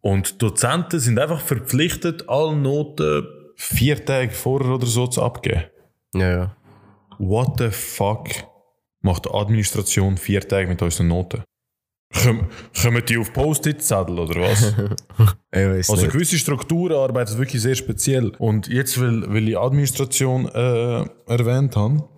[0.00, 5.64] Und Dozenten sind einfach verpflichtet, alle Noten vier Tage vorher oder so zu abgeben.
[6.14, 6.56] Ja, ja.
[7.18, 8.28] What the fuck
[9.00, 11.42] macht die Administration vier Tage mit unseren Noten?
[12.12, 12.46] Kommen
[12.80, 14.74] kommen die auf Post-it-Zettel oder was?
[15.54, 16.12] Also nicht.
[16.12, 18.32] gewisse Strukturen arbeiten wirklich sehr speziell.
[18.38, 22.08] Und jetzt, weil, weil ich Administration äh, erwähnt habe,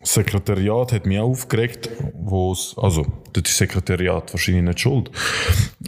[0.00, 5.10] das Sekretariat hat mich auch aufgeregt, wo es, also, das ist Sekretariat wahrscheinlich nicht schuld,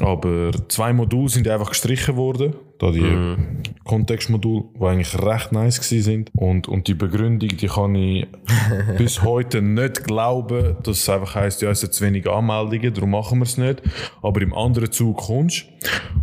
[0.00, 3.36] aber zwei Module sind einfach gestrichen worden, da die
[3.84, 6.30] Kontextmodule, die eigentlich recht nice gewesen sind.
[6.34, 8.26] Und, und die Begründung, die kann ich
[8.98, 13.10] bis heute nicht glauben, dass es einfach heisst, ja, es sind zu wenig Anmeldungen, darum
[13.10, 13.82] machen wir es nicht,
[14.20, 15.66] aber im anderen Zug kommst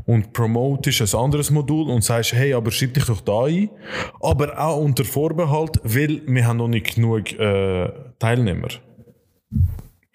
[0.05, 3.69] und promotest ein anderes Modul und sagst, hey, aber schreib dich doch da ein,
[4.19, 8.67] aber auch unter Vorbehalt, weil wir haben noch nicht genug äh, Teilnehmer.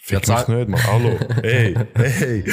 [0.07, 0.87] Fick Ja, mich nicht, Mann.
[0.87, 1.19] Hallo.
[1.41, 2.45] Hey, hey.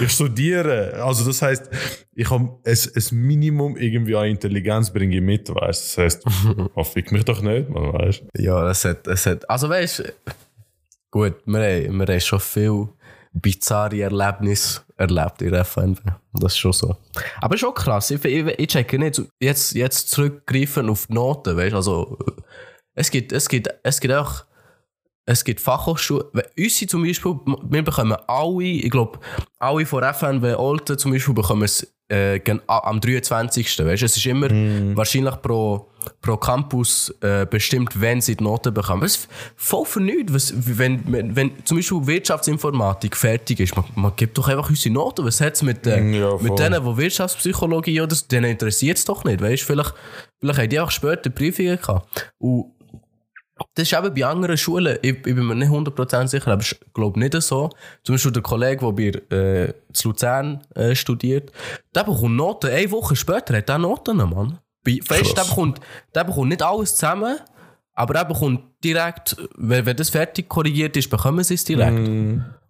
[0.00, 0.94] Ich studiere.
[1.04, 1.68] Also das heißt,
[2.14, 6.24] ich habe ein, Minimum irgendwie an Intelligenz bringe ich mit, weißt Das heißt,
[6.74, 10.14] oh, fick mich doch nicht, man, weißt Ja, es hat, es hat, also weißt du,
[11.10, 12.88] gut, wir haben, wir haben schon viel
[13.34, 16.00] bizarre Erlebnisse erlebt in der FNB.
[16.32, 16.96] Das ist schon so.
[17.42, 21.72] Aber schon krass, ich, ich, ich checke nicht, jetzt, jetzt zurückgreifen auf die Noten, weißt
[21.72, 22.18] du, also,
[22.94, 24.46] es gibt, es gibt, es gibt auch,
[25.28, 26.24] es gibt Fachhochschulen,
[26.58, 27.36] uns zum Beispiel,
[27.68, 29.18] wir bekommen alle, ich glaube,
[29.58, 33.84] alle von FNW Olten zum Beispiel bekommen es äh, am 23.
[33.84, 34.02] Weißt?
[34.02, 34.48] Es ist immer
[34.96, 35.90] wahrscheinlich pro,
[36.22, 39.02] pro Campus äh, bestimmt, wenn sie die Noten bekommen.
[39.02, 40.32] Das ist voll für nichts.
[40.32, 44.94] Was, wenn, wenn, wenn zum Beispiel Wirtschaftsinformatik fertig ist, man, man gibt doch einfach unsere
[44.94, 45.26] Noten.
[45.26, 46.48] Was hat es mit, äh, Ja, voll.
[46.48, 49.42] mit denen, die Wirtschaftspsychologie oder denen interessiert es doch nicht.
[49.42, 49.64] Weißt?
[49.64, 49.92] Vielleicht,
[50.40, 52.32] vielleicht haben die auch später Prüfungen gehabt.
[52.38, 52.77] Und
[53.74, 56.78] das ist eben bei anderen Schulen, ich, ich bin mir nicht 100% sicher, aber ich
[56.94, 57.70] glaube nicht so.
[58.02, 61.52] Zum Beispiel der Kollege, der bei äh, zu Luzern äh, studiert,
[61.94, 64.58] der bekommt Noten, eine Woche später hat er Noten, Mann.
[64.84, 65.80] Bei, weißt, der, bekommt,
[66.14, 67.38] der bekommt nicht alles zusammen,
[67.94, 71.98] aber er bekommt direkt, wenn, wenn das fertig korrigiert ist, bekommen sie es direkt.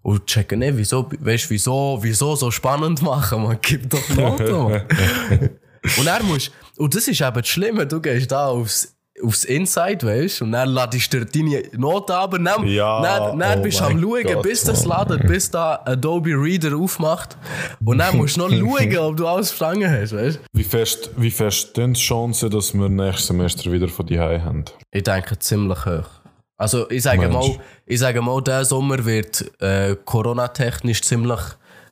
[0.02, 4.82] Und checken nicht, wieso, weißt, wieso, wieso so spannend machen, man gibt doch Noten, Mann.
[5.96, 10.06] Und er muss, und das ist eben das Schlimme, du gehst da aufs, aufs Inside,
[10.06, 13.80] weißt und dann ladest du deine Noten ab, und dann, Ja, dann, dann oh bist
[13.80, 17.36] du am Schauen, Gott, bis das ladet, bis da Adobe Reader aufmacht.
[17.84, 21.30] Und dann musst du noch schauen, ob du alles verstanden hast, weißt Wie fest, wie
[21.30, 24.64] fest stehen die Chancen, dass wir nächstes Semester wieder von die haben?
[24.90, 26.08] Ich denke ziemlich hoch.
[26.56, 27.32] Also ich sage Mensch.
[27.32, 31.40] mal, ich sage mal, der Sommer wird äh, Corona-technisch ziemlich,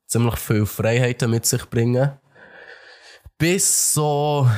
[0.06, 2.10] ziemlich viel Freiheiten mit sich bringen.
[3.38, 4.48] Bis so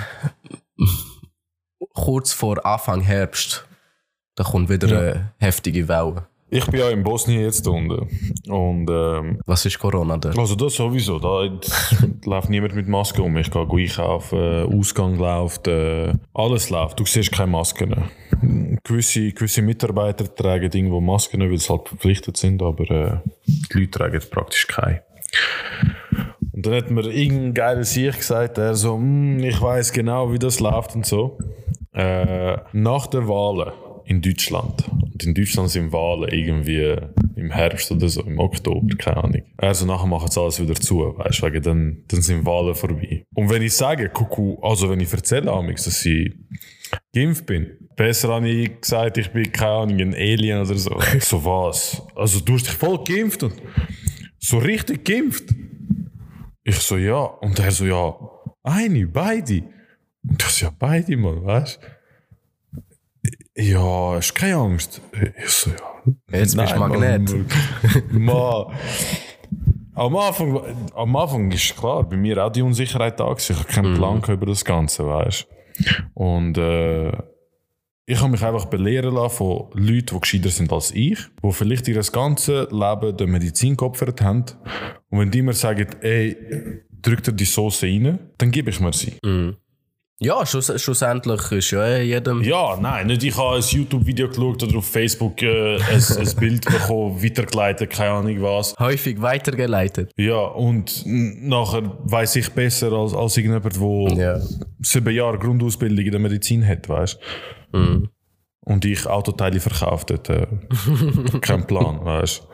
[1.95, 3.67] kurz vor Anfang Herbst.
[4.35, 4.99] Da kommt wieder Ja.
[5.01, 6.27] eine heftige Welle.
[6.51, 8.09] Ich bin ja in Bosnien jetzt unten.
[8.49, 10.31] Und ähm, Was ist Corona da?
[10.31, 11.19] also das sowieso.
[11.19, 11.43] Da
[12.25, 13.37] läuft niemand mit Maske um.
[13.37, 17.01] Ich gehe einkaufen, äh, Ausgang läuft, äh, alles läuft.
[17.01, 18.05] Du siehst keine Masken.
[18.83, 23.91] Gewisse, gewisse Mitarbeiter tragen irgendwo Masken, weil sie halt verpflichtet sind, aber äh, die Leute
[23.91, 25.03] tragen praktisch keine.
[26.53, 30.39] Und dann hat mir irgendein geiler Sieg gesagt, der so, «Hm, ich weiß genau, wie
[30.39, 31.37] das läuft und so.
[31.99, 33.73] Äh, nach der Wahlen
[34.05, 36.97] in Deutschland, und in Deutschland sind Wahlen irgendwie
[37.35, 39.43] im Herbst oder so, im Oktober, keine Ahnung.
[39.57, 43.25] Also nachher machen sie alles wieder zu, weißt du, wegen dann, dann sind Wahlen vorbei.
[43.35, 46.33] Und wenn ich sage, Kuckuck, also wenn ich erzähle amigs, dass ich
[47.13, 50.97] geimpft bin, besser habe ich gesagt, ich bin keine Ahnung, ein Alien oder so.
[51.19, 52.01] so was?
[52.15, 53.55] Also du hast dich voll geimpft und
[54.39, 55.53] so richtig geimpft?
[56.63, 57.25] Ich so, ja.
[57.25, 58.15] Und er so, ja,
[58.63, 59.65] eine, beide.
[60.37, 63.63] Ich so, ja, beide mal, weißt du?
[63.63, 65.01] Ja, hast keine Angst.
[65.45, 65.77] Ich so, ja.
[66.39, 67.31] Jetzt bist du Magnet.
[67.31, 67.47] Mann.
[68.25, 68.67] Mann.
[69.95, 70.61] Am Anfang,
[70.95, 73.53] am Anfang ist klar, bei mir auch die Unsicherheit da gewesen.
[73.53, 76.13] Ich habe keinen Plan gehabt über das Ganze, weißt du?
[76.15, 77.11] Und äh,
[78.07, 81.89] ich habe mich einfach belehren lassen von Leuten, die gescheiter sind als ich, die vielleicht
[81.89, 84.45] ihr ganzes Leben der Medizin geopfert haben.
[85.11, 86.37] Und wenn die mir sagen, ey,
[87.03, 89.17] drück dir die Soße rein, dann gebe ich mir sie.
[90.21, 92.43] Ja, schluss, schlussendlich ist ja eh jedem.
[92.43, 96.65] Ja, nein, nicht ich habe ein YouTube-Video geschaut oder auf Facebook äh, ein, ein Bild
[96.65, 98.75] bekommen, weitergeleitet, keine Ahnung was.
[98.81, 100.11] häufig weitergeleitet.
[100.17, 104.41] Ja, und nachher weiß ich besser als, als irgendjemand, der Ja.
[104.81, 107.19] sieben Jahre Grundausbildung in der Medizin hat, weißt
[107.73, 108.09] Mhm.
[108.65, 110.29] Und ich Autoteile verkauft dort.
[110.31, 110.47] Äh,
[111.41, 112.47] kein Plan, weißt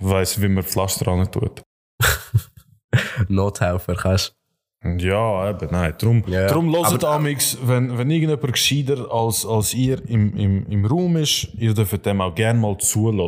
[0.00, 1.62] Weiß, wie man Pflaster ran tut.
[3.28, 4.34] Nothelfer kannst.
[4.82, 5.92] Ja, eben, nein.
[5.98, 6.46] Darum, Ja.
[6.46, 11.18] darum Aber- hört amix, wenn, wenn irgendjemand gescheiter als, als ihr im, im, im Raum
[11.18, 13.18] ist, ihr dürft dem auch gerne mal zuhören.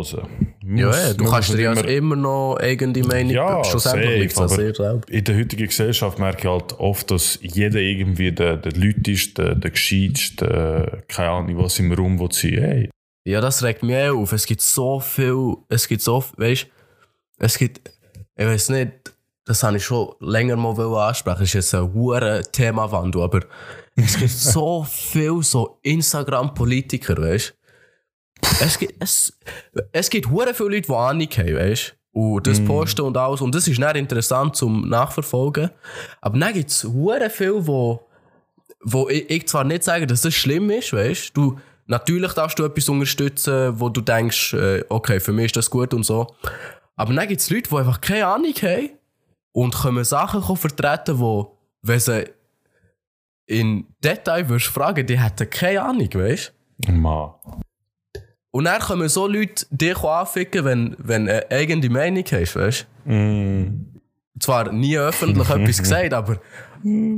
[0.64, 4.38] Ja, ja, du kannst dir ja nicht immer noch eigene Meinung Ja, Schlussendlich safe, liegt
[4.38, 5.00] aber- selber.
[5.10, 9.54] in der heutigen Gesellschaft merke ich halt oft, dass jeder irgendwie der, der Leuteste, der,
[9.56, 12.50] der Gescheiteste, keine Ahnung, was im Raum will sein.
[12.62, 12.90] Hey,
[13.26, 14.32] Ja, das regt mich auch auf.
[14.32, 16.66] Es gibt so viel, es gibt so, weißt
[17.38, 17.90] es gibt,
[18.36, 19.11] ich weiß nicht,
[19.44, 20.78] das habe ich schon länger mal
[21.08, 21.40] ansprechen.
[21.40, 23.40] Das ist jetzt ein hoher Themawandel, aber
[23.96, 27.54] es gibt so viel so Instagram-Politiker, weißt
[28.60, 29.38] es gibt, es,
[29.92, 33.40] es gibt hure viele Leute, die Ahnung haben, weißt Und das posten und alles.
[33.40, 35.70] Und das ist nicht interessant zum Nachverfolgen.
[36.20, 37.98] Aber dann gibt es hure viele, die
[38.84, 42.64] wo ich, ich zwar nicht sage, dass das schlimm ist, weißt du, natürlich darfst du
[42.64, 46.26] etwas unterstützen, wo du denkst, äh, okay, für mich ist das gut und so.
[46.96, 48.90] Aber dann gibt es Leute, die einfach keine Ahnung haben
[49.52, 52.24] und können Sachen vertreten, wo, wenn sie
[53.46, 56.52] in Detail würdest fragen, die hätten keine Ahnung, weißt
[56.88, 57.32] Mann.
[58.50, 62.86] Und dann können so Leute dich anficken, wenn, wenn du eine eigene Meinung hast, weißt
[63.04, 63.98] Mm.
[64.38, 66.38] zwar nie öffentlich etwas gesagt, aber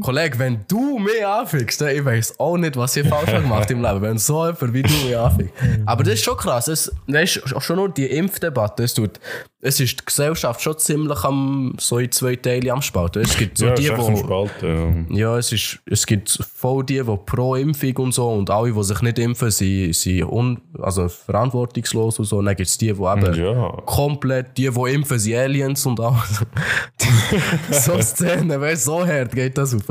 [0.00, 3.82] Kollege, wenn du mich anfickst, dann, ich weiß auch nicht, was ich falsch gemacht im
[3.82, 5.52] Leben, wenn so jemand wie du mich anfickt.
[5.86, 6.68] Aber das ist schon krass.
[6.68, 8.82] Es, das ist schon nur die Impfdebatte.
[8.84, 9.18] Es, tut,
[9.66, 13.22] es ist die Gesellschaft schon ziemlich am, so in zwei Teile am Spalten.
[13.22, 14.16] Es gibt so Ja, die, die.
[14.18, 15.06] Spalten.
[15.10, 15.16] Ja.
[15.16, 18.82] Ja, es, ist, es gibt voll die, die pro Impfung und so und alle, die
[18.84, 22.38] sich nicht impfen, sind, sind un, also verantwortungslos und so.
[22.38, 23.70] Und dann gibt es die, die eben Ja.
[23.86, 26.44] komplett, die, die impfen, sind Aliens und alles.
[27.70, 29.82] So Szenen, weißt du, so hart geht das auf.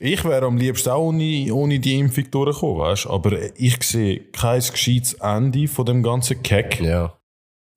[0.00, 4.60] Ich wäre am liebsten auch ohne, ohne die Impfung durchgekommen, weißt Aber ich sehe kein
[4.60, 6.80] gescheites Ende von dem ganzen Keck.
[6.80, 7.12] Ja.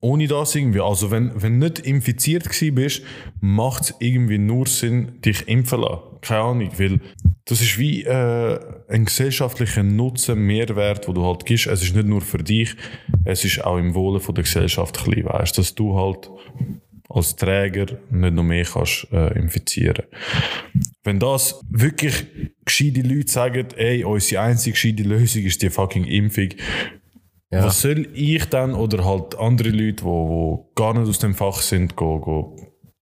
[0.00, 0.80] Ohne das irgendwie.
[0.80, 3.02] Also, wenn, du nicht infiziert gewesen bist,
[3.40, 6.02] macht es irgendwie nur Sinn, dich impfen zu lassen.
[6.20, 7.00] Keine Ahnung, weil
[7.46, 11.66] das ist wie äh, ein gesellschaftlicher Nutzen, Mehrwert, wo du halt gibst.
[11.66, 12.76] Es ist nicht nur für dich,
[13.24, 16.30] es ist auch im Wohle von der Gesellschaft ein bisschen, weißt, dass du halt
[17.08, 20.04] als Träger nicht noch mehr kannst äh, infizieren.
[21.04, 22.26] Wenn das wirklich
[22.64, 26.50] gescheite Leute sagen, ey, unsere einzige gescheite Lösung ist die fucking Impfung,
[27.50, 27.64] Ja.
[27.64, 31.34] was soll ich dann oder halt andere Leute, die wo, wo gar nicht aus dem
[31.34, 32.56] Fach sind, go, go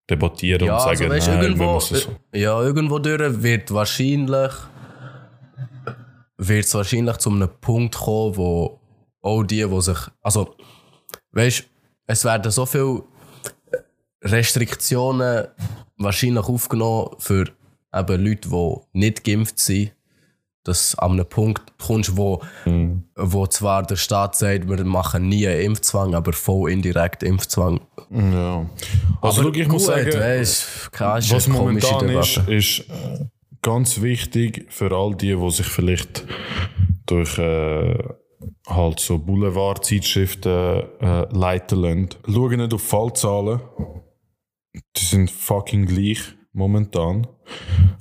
[0.09, 2.11] debattieren Ja, und sagen, also weißt, nein, wir irgendwo, müssen so.
[2.32, 4.52] ja, irgendwo durch wird wahrscheinlich
[6.38, 8.80] wird es wahrscheinlich zu einem Punkt kommen, wo
[9.22, 10.54] auch die, die sich, also,
[11.32, 11.64] weißt,
[12.06, 13.02] es werden so viele
[14.22, 15.48] Restriktionen
[15.96, 17.46] wahrscheinlich aufgenommen für
[17.94, 19.92] eben Leute, die nicht geimpft sind,
[20.66, 22.42] dass an einem Punkt kommst, wo,
[23.14, 27.81] wo zwar der Staat sagt, wir machen nie einen Impfzwang, aber voll indirekt Impfzwang.
[28.11, 28.68] Ja.
[29.20, 33.26] Also, aber ich muss gut, sagen, weißt, was momentan ist, ist äh,
[33.62, 36.24] ganz wichtig für all die, die sich vielleicht
[37.07, 37.96] durch äh,
[38.68, 42.09] halt so Boulevard-Zeitschriften äh, leiten lassen.
[42.26, 43.61] Schauen nicht auf Fallzahlen.
[44.96, 47.26] Die sind fucking gleich momentan.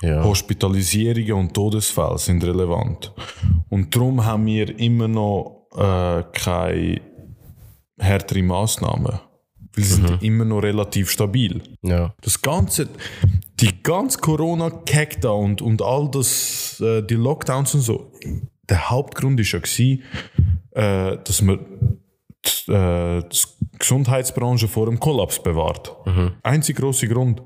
[0.01, 0.23] Ja.
[0.23, 3.13] Hospitalisierungen und Todesfälle sind relevant.
[3.69, 7.01] Und darum haben wir immer noch äh, keine
[7.99, 9.19] härtere Massnahmen.
[9.75, 11.61] Weil sie sind immer noch relativ stabil.
[11.81, 12.13] ja.
[12.21, 12.87] Das ganze,
[13.59, 18.11] die ganze Corona-Kack da und, und all das, äh, die Lockdowns und so,
[18.69, 20.03] der Hauptgrund ist ja gewesen,
[20.71, 21.59] äh, dass man
[22.45, 25.93] die, äh, die Gesundheitsbranche vor dem Kollaps bewahrt.
[26.41, 27.41] Einzig große Grund.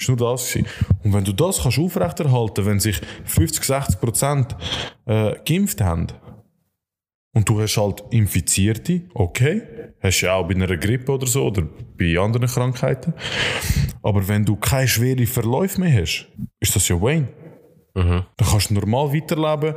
[0.00, 0.66] Ist nur das gewesen.
[1.04, 4.56] Und wenn du das kannst aufrechterhalten, wenn sich 50, 60 Prozent
[5.06, 6.08] äh, geimpft haben,
[7.32, 9.62] und du hast halt Infizierte, okay,
[10.02, 11.62] hast ja auch bei einer Grippe oder so oder
[11.96, 13.14] bei anderen Krankheiten.
[14.02, 16.26] Aber wenn du keine schweren Verläufe mehr hast,
[16.58, 17.28] ist das ja Wayne.
[18.36, 19.74] Dann kannst du normal weiterleben.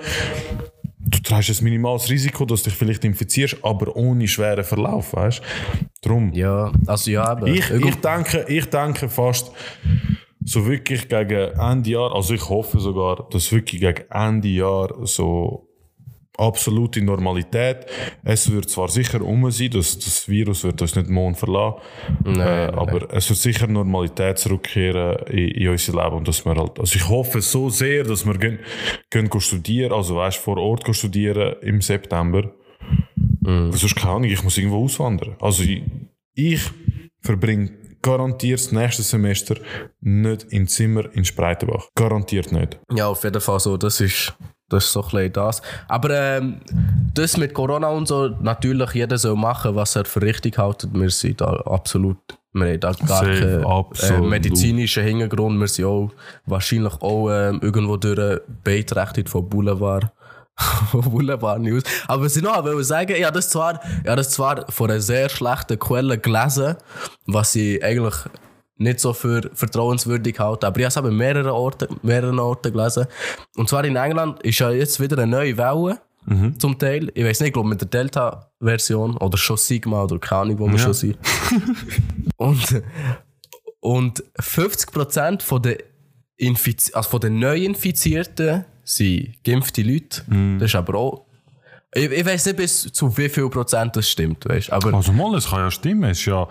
[1.05, 5.39] Du trägst ein minimales Risiko, dass du dich vielleicht infizierst, aber ohne schweren Verlauf, weißt
[5.39, 5.85] du?
[6.01, 6.33] Darum.
[6.33, 7.47] Ja, also ja, aber.
[7.47, 9.51] Ich, ich, denke, ich denke fast,
[10.45, 15.67] so wirklich gegen Ende Jahr, also ich hoffe sogar, dass wirklich gegen Ende Jahr so
[16.37, 17.85] absolute Normalität.
[18.23, 21.77] Es wird zwar sicher um sein, dass das Virus wird uns nicht morgen verlassen,
[22.23, 26.45] Nein, äh, nein, aber es wird sicher Normalität zurückkehren in, in unser Leben und dass
[26.45, 28.59] wir halt, also ich hoffe so sehr, dass wir gehen,
[29.09, 32.51] gehen studieren, also weißt vor Ort studieren im September.
[33.41, 33.71] Mhm.
[33.71, 35.35] Sonst keine Ahnung, ich muss irgendwo auswandern.
[35.39, 35.83] Also ich,
[36.33, 36.61] ich
[37.21, 37.71] verbringe
[38.03, 39.55] garantiert das nächste Semester
[40.01, 41.87] nicht im Zimmer in Spreitenbach.
[41.95, 42.79] Garantiert nicht.
[42.93, 44.35] Ja, auf jeden Fall so, das ist,
[44.73, 45.61] das ist so ein bisschen das.
[45.87, 46.61] Aber ähm,
[47.13, 50.87] das mit Corona und so, natürlich jeder soll machen, was er für richtig hält.
[50.91, 52.17] Wir sind da absolut,
[52.53, 55.59] wir haben da gar keinen äh, medizinischen Hintergrund.
[55.59, 56.11] Wir sind auch
[56.45, 60.11] wahrscheinlich auch ähm, irgendwo durch beeinträchtigt von Boulevard.
[60.93, 61.83] Boulevard News.
[62.07, 64.91] Aber was ich noch will sagen, ich habe das zwar, ich habe das zwar von
[64.91, 66.75] einer sehr schlechten Quelle gelesen,
[67.25, 68.13] was ich eigentlich
[68.77, 70.67] nicht so für vertrauenswürdig halte.
[70.67, 73.05] Aber ich habe es eben mehreren Orten, mehreren Orten gelesen.
[73.55, 75.99] Und zwar in England ist ja jetzt wieder eine neue Welle.
[76.57, 77.11] Zum Teil.
[77.15, 80.67] Ich weiß nicht, ich glaube mit der Delta-Version oder schon Sigma oder keine Ahnung, wo
[80.67, 80.79] wir Ja.
[80.79, 81.17] schon sind.
[82.37, 82.81] und,
[83.81, 85.77] und 50% von den,
[86.37, 90.23] Infiz also von den Neuinfizierten sind geimpfte Leute.
[90.59, 91.25] Das ist aber auch.
[91.95, 94.93] Ich, ich weiß nicht, bis zu wie viel Prozent das stimmt, weißt aber.
[94.95, 96.05] Also mal, es kann ja stimmen.
[96.09, 96.47] Es ist ja,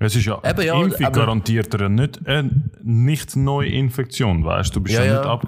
[0.00, 2.50] es ist ja, Eben, ja, Impfung garantiert dir nicht eine
[2.82, 4.80] nicht neue Infektion, weißt du?
[4.80, 5.30] Bist ja, Ja, nicht ja.
[5.32, 5.46] ab.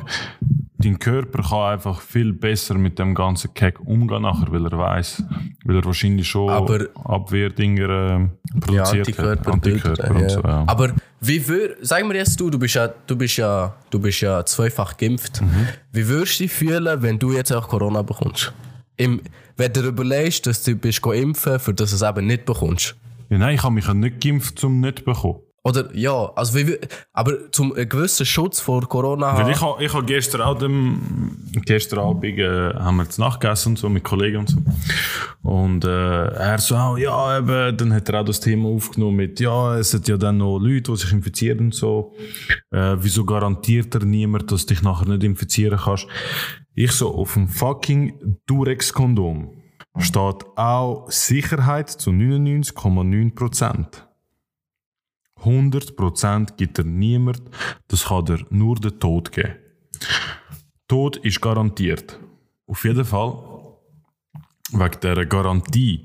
[0.80, 5.24] Dein Körper kann einfach viel besser mit dem ganzen Keck umgehen nachher, weil er weiß,
[5.64, 8.28] weil er wahrscheinlich schon Aber- Abwehrdinger äh, ja,
[8.60, 9.46] produziert Antikörper, hat.
[9.54, 10.28] Antikörper und ja.
[10.28, 10.64] so, ja.
[10.68, 14.20] Aber wie wür, sag mir jetzt du, du bist ja, du bist ja, du bist
[14.20, 15.42] ja zweifach geimpft.
[15.42, 15.66] Mhm.
[15.92, 18.52] Wie würdest du dich fühlen, wenn du jetzt auch Corona bekommst?
[18.98, 19.22] Im,
[19.56, 22.96] wenn du überlegst, dass du bist impfen, für das du es eben nicht bekommst.
[23.30, 25.40] ja, nein, ich habe mich ja nicht geimpft, um nicht zu bekommen.
[25.64, 26.78] Oder ja, also wie,
[27.12, 31.36] aber zum einen gewissen Schutz vor Corona Weil ich habe ich ha gestern auch dem,
[31.66, 34.58] gestern Abend äh, haben wir zu Nacht gegessen und so mit Kollegen und so.
[35.42, 39.40] Und äh, er so, oh, ja, eben, dann hat er auch das Thema aufgenommen mit,
[39.40, 42.14] ja, es hat ja dann noch Leute, die sich infizieren und so.
[42.70, 46.06] Äh, wieso garantiert er niemand, dass du dich nachher nicht infizieren kannst?
[46.80, 49.50] Ich so, auf dem fucking Durex-Kondom
[49.98, 54.04] steht auch Sicherheit zu 99,9%.
[55.42, 57.42] 100% gibt er niemand,
[57.88, 59.56] das kann dir nur der Tod geben.
[60.86, 62.20] Tod ist garantiert.
[62.68, 63.32] Auf jeden Fall.
[64.70, 66.04] Wegen dieser Garantie.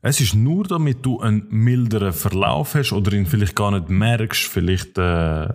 [0.00, 4.44] Es ist nur, damit du einen milderen Verlauf hast oder ihn vielleicht gar nicht merkst.
[4.44, 5.48] Vielleicht äh,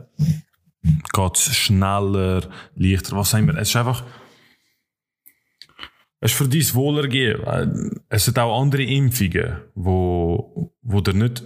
[0.83, 3.55] geht es schneller, leichter, was auch immer.
[3.55, 4.03] Es ist einfach.
[6.23, 7.99] Es ist für dein Wohlergehen.
[8.09, 11.43] Es sind auch andere Impfungen, wo, wo dir nicht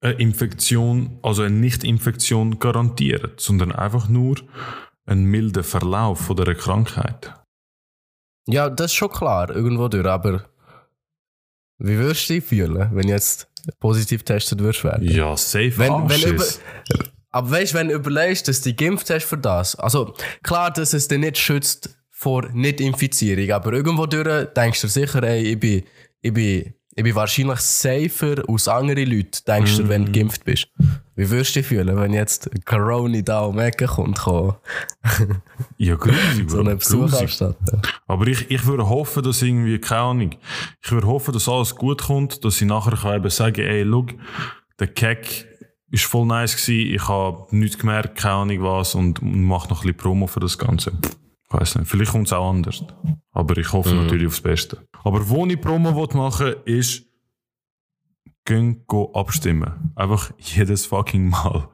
[0.00, 4.36] eine Infektion, also eine Nicht-Infektion garantieren, sondern einfach nur
[5.04, 7.34] einen milden Verlauf von dieser Krankheit.
[8.46, 10.44] Ja, das ist schon klar, irgendwo durch, aber
[11.78, 13.48] wie würdest du dich fühlen, wenn jetzt
[13.80, 15.08] positiv getestet würdest werden?
[15.08, 16.44] Ja, safe Wenn, wenn über,
[17.30, 20.92] aber weißt du, wenn du überlegst, dass du geimpft hast für das, also klar, dass
[20.92, 21.91] es dich nicht schützt
[22.22, 25.82] vor Nicht-Infizierung, aber irgendwo durch denkst du dir sicher, ey, ich bin,
[26.20, 30.68] ich bin, ich bin wahrscheinlich safer als andere Leute, denkst du, wenn du geimpft bist.
[31.16, 34.20] Wie würdest du dich fühlen, wenn jetzt Corona da um die Ecke kommt,
[35.78, 37.10] Ja, grusig, so einen Besuch?
[38.06, 40.30] Aber ich, ich würde hoffen, dass irgendwie, keine Ahnung,
[40.80, 44.06] ich würde hoffen, dass alles gut kommt, dass ich nachher kann eben sagen ey, schau,
[44.78, 45.48] der Keck
[45.90, 49.80] ist voll nice gewesen, ich habe nichts gemerkt, keine Ahnung was, und, und mache noch
[49.80, 50.92] ein bisschen Promo für das Ganze.
[51.52, 52.82] Ich weiß nicht, vielleicht kommt es auch anders.
[53.32, 54.86] Aber ich hoffe natürlich aufs Beste.
[55.04, 57.04] Aber wo ich Promo will machen ist,
[58.44, 59.92] gehen go abstimmen.
[59.94, 61.68] Einfach jedes fucking Mal.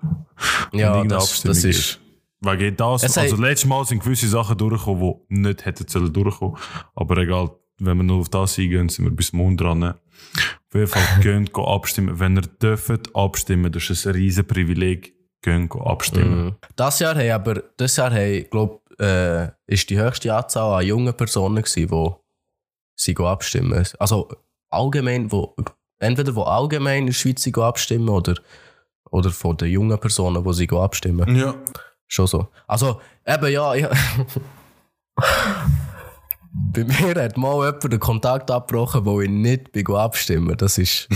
[0.73, 2.01] Ja, das, das ist...
[2.41, 6.57] Wegen das, Es also letztes Mal sind gewisse Sachen durchgekommen, die nicht hätten sollen durchkommen.
[6.95, 9.83] Aber egal, wenn wir nur auf das eingehen, sind wir bis morgen dran.
[9.83, 9.97] Auf
[10.75, 12.21] jeden Fall, geht go abstimmen.
[12.21, 16.45] Wenn ihr dürft abstimmen, das ist ein riesen Privileg, geht go abstimmen.
[16.45, 16.55] Mhm.
[16.77, 21.15] Das Jahr haben aber, das Jahr haben, glaub, äh, ist die höchste Anzahl an jungen
[21.15, 22.11] Personen gewesen, die
[22.95, 23.87] sie go abstimmen.
[23.99, 24.29] Also
[24.71, 25.55] allgemein, wo,
[25.99, 28.35] entweder wo allgemein in der Schweiz sie abstimmen oder,
[29.11, 31.35] oder von den jungen Personen, die sie abstimmen.
[31.37, 31.55] Ja.
[32.07, 32.49] Schon so.
[32.67, 33.87] Also, eben ja, ich,
[36.73, 40.57] bei mir hat mal jemand den Kontakt abgebrochen, wo ich nicht bin abstimmen.
[40.57, 41.09] Das ist,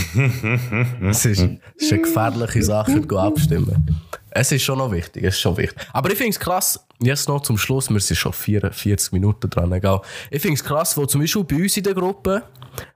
[1.01, 3.99] das ist, das ist eine gefährliche Sache, abstimmen.
[4.35, 5.78] Es ist schon noch wichtig, es ist schon wichtig.
[5.93, 9.70] Aber ich finde es krass, jetzt noch zum Schluss, wir sind schon 44 Minuten dran,
[9.72, 10.01] egal.
[10.30, 12.43] Ich finde es krass, wo zum Beispiel bei uns in der Gruppe,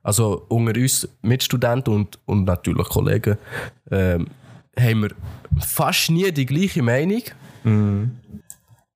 [0.03, 3.37] also unter uns Mitstudenten und, und natürlich Kollegen,
[3.91, 4.29] ähm,
[4.79, 5.11] haben wir
[5.61, 7.23] fast nie die gleiche Meinung.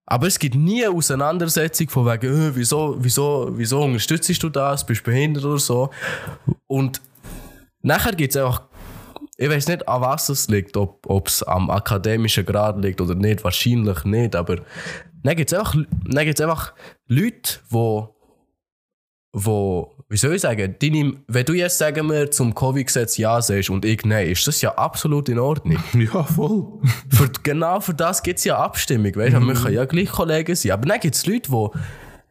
[0.06, 4.84] Aber es gibt nie eine Auseinandersetzung von wegen, äh, wieso, wieso, wieso unterstützt du das,
[4.84, 5.90] bist du behindert oder so.
[6.66, 7.02] Und
[7.82, 8.62] nachher gibt es einfach,
[9.40, 13.42] ich weiß nicht, an was es liegt, ob es am akademischen Grad liegt oder nicht,
[13.42, 14.56] wahrscheinlich nicht, aber
[15.22, 15.74] dann gibt es einfach,
[16.04, 16.74] dann gibt's einfach
[17.08, 18.06] Leute, die
[19.32, 23.70] wo, wie soll ich sagen, deine, wenn du jetzt sagen wir zum Covid-Gesetz Ja sagst
[23.70, 25.82] und ich Nein, ist das ja absolut in Ordnung.
[25.94, 26.66] Ja, voll.
[27.08, 29.40] für, genau für das gibt es ja Abstimmung, weißt du?
[29.40, 30.72] Wir können ja gleich Kollegen sein.
[30.72, 31.78] Aber dann gibt es Leute, die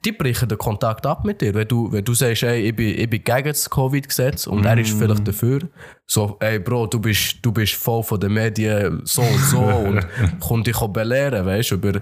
[0.05, 1.53] die brechen den Kontakt ab mit dir.
[1.53, 4.77] Wenn du, wenn du sagst, ey, ich bin, ich bin gegen das Covid-Gesetz und er
[4.77, 5.61] ist vielleicht dafür,
[6.05, 10.05] so, ey Bro, du bist, du bist voll von den Medien so und so und
[10.39, 12.01] komm dich auch belehren, weißt du, über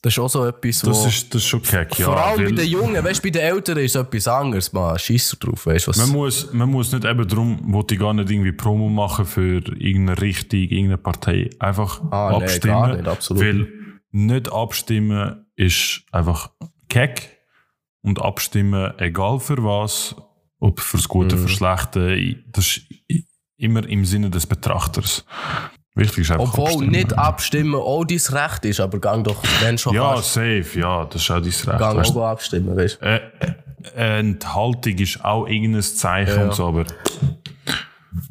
[0.00, 1.08] das ist auch so etwas, Das wo...
[1.08, 2.04] ist, das ist schon keck, ja.
[2.06, 4.96] vor allem bei den Jungen, weißt du, bei den Älteren ist etwas anderes, man.
[4.96, 5.96] Scheiß drauf, weißt du, was...
[5.98, 9.56] Man muss, man muss nicht eben darum, wollte ich gar nicht irgendwie Promo machen für
[9.76, 11.50] irgendeine Richtung, irgendeine Partei.
[11.58, 12.74] Einfach Ah, nee, abstimmen.
[12.74, 13.68] gar nicht, absolut weil
[14.12, 16.50] nicht abstimmen ist einfach
[16.88, 17.36] keck.
[18.02, 20.14] Und abstimmen, egal für was,
[20.60, 21.40] ob fürs Gute, Mhm.
[21.40, 23.26] fürs Schlechte, das ist
[23.56, 25.24] immer im Sinne des Betrachters.
[25.96, 26.90] Wichtig ist einfach Obwohl abstimmen.
[26.92, 31.04] nicht abstimmen auch dein Recht ist, aber gang doch, wenn schon Ja, kannst, safe, ja,
[31.06, 31.66] das ist auch dein Recht.
[31.66, 33.04] gang weißt auch abstimmen, weißt du.
[33.06, 33.20] äh,
[33.96, 36.44] äh, Enthaltung ist auch irgendein Zeichen Ja.
[36.44, 36.84] und so, aber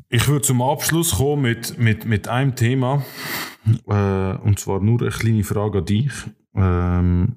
[0.10, 3.04] ich würde zum Abschluss kommen mit, mit, mit einem Thema,
[3.88, 6.12] äh, und zwar nur eine kleine Frage an dich.
[6.56, 7.36] Ähm,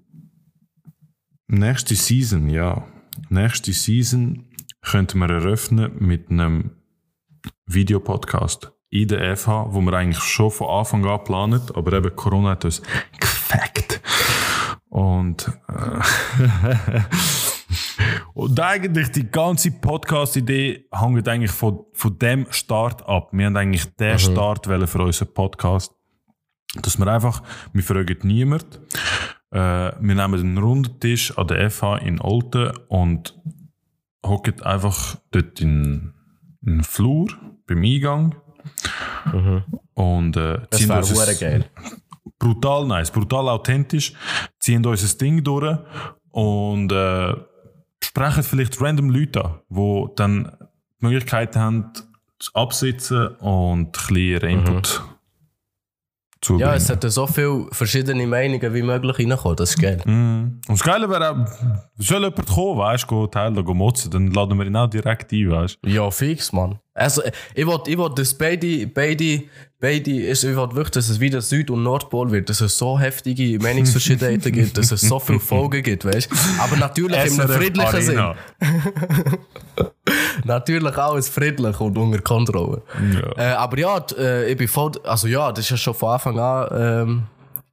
[1.51, 2.87] nächste Season, ja,
[3.29, 4.47] nächste Season
[4.83, 6.71] könnten wir eröffnen mit einem
[7.67, 12.51] Videopodcast in der FH, wo wir eigentlich schon von Anfang an planen, aber eben Corona
[12.51, 12.83] hat uns
[13.19, 14.01] gefickt.
[14.89, 17.01] Und äh,
[18.35, 23.31] Und eigentlich die ganze Podcast-Idee hängt eigentlich von, von dem Start ab.
[23.33, 25.93] Wir haben eigentlich den Start wollen für unseren Podcast.
[26.77, 27.43] Dass wir einfach,
[27.73, 28.81] wir fragen niemand.
[29.53, 33.39] Äh, wir nehmen einen runden Tisch an der FH in Olten und
[34.25, 36.13] hocken einfach dort in,
[36.61, 37.29] den Flur
[37.67, 38.35] beim Eingang.
[39.95, 40.63] Und äh, Mhm.
[40.71, 41.65] Das ziehen uns ein- geil.
[42.39, 44.13] brutal nice, brutal authentisch,
[44.59, 45.79] ziehen unser Ding durch
[46.31, 47.35] und äh,
[48.03, 50.53] sprechen vielleicht random Leute an, die dann
[51.01, 51.93] die Möglichkeit haben,
[52.39, 55.03] zu absitzen und ein bisschen ihren Input
[56.41, 60.01] zu Ja, es hätten so viele verschiedene Meinungen wie möglich reinkommen, das ist geil.
[60.07, 61.47] Und das Geile wäre auch,
[61.97, 65.79] soll jemand kommen, weißt du, teilen, motzen, dann laden wir ihn auch direkt ein, weißt
[65.83, 65.89] du.
[65.89, 66.79] Ja, fix, Mann.
[67.01, 67.23] Also,
[67.55, 69.45] ich will, ich will dass beide, beide,
[69.81, 73.59] beide, ich will wirklich, dass es wieder Süd- und Nordpol wird, dass es so heftige
[73.59, 76.29] Meinungsverschiedenheiten gibt, dass es so viele Folgen gibt, weißt?
[76.59, 78.21] Aber natürlich einem friedlichen Sinn.
[80.45, 82.83] Natürlich alles friedlich und unter Kontrolle.
[83.37, 86.39] Äh, aber ja, äh, ich bin voll, also ja, das ist ja schon von Anfang
[86.39, 87.23] an ähm,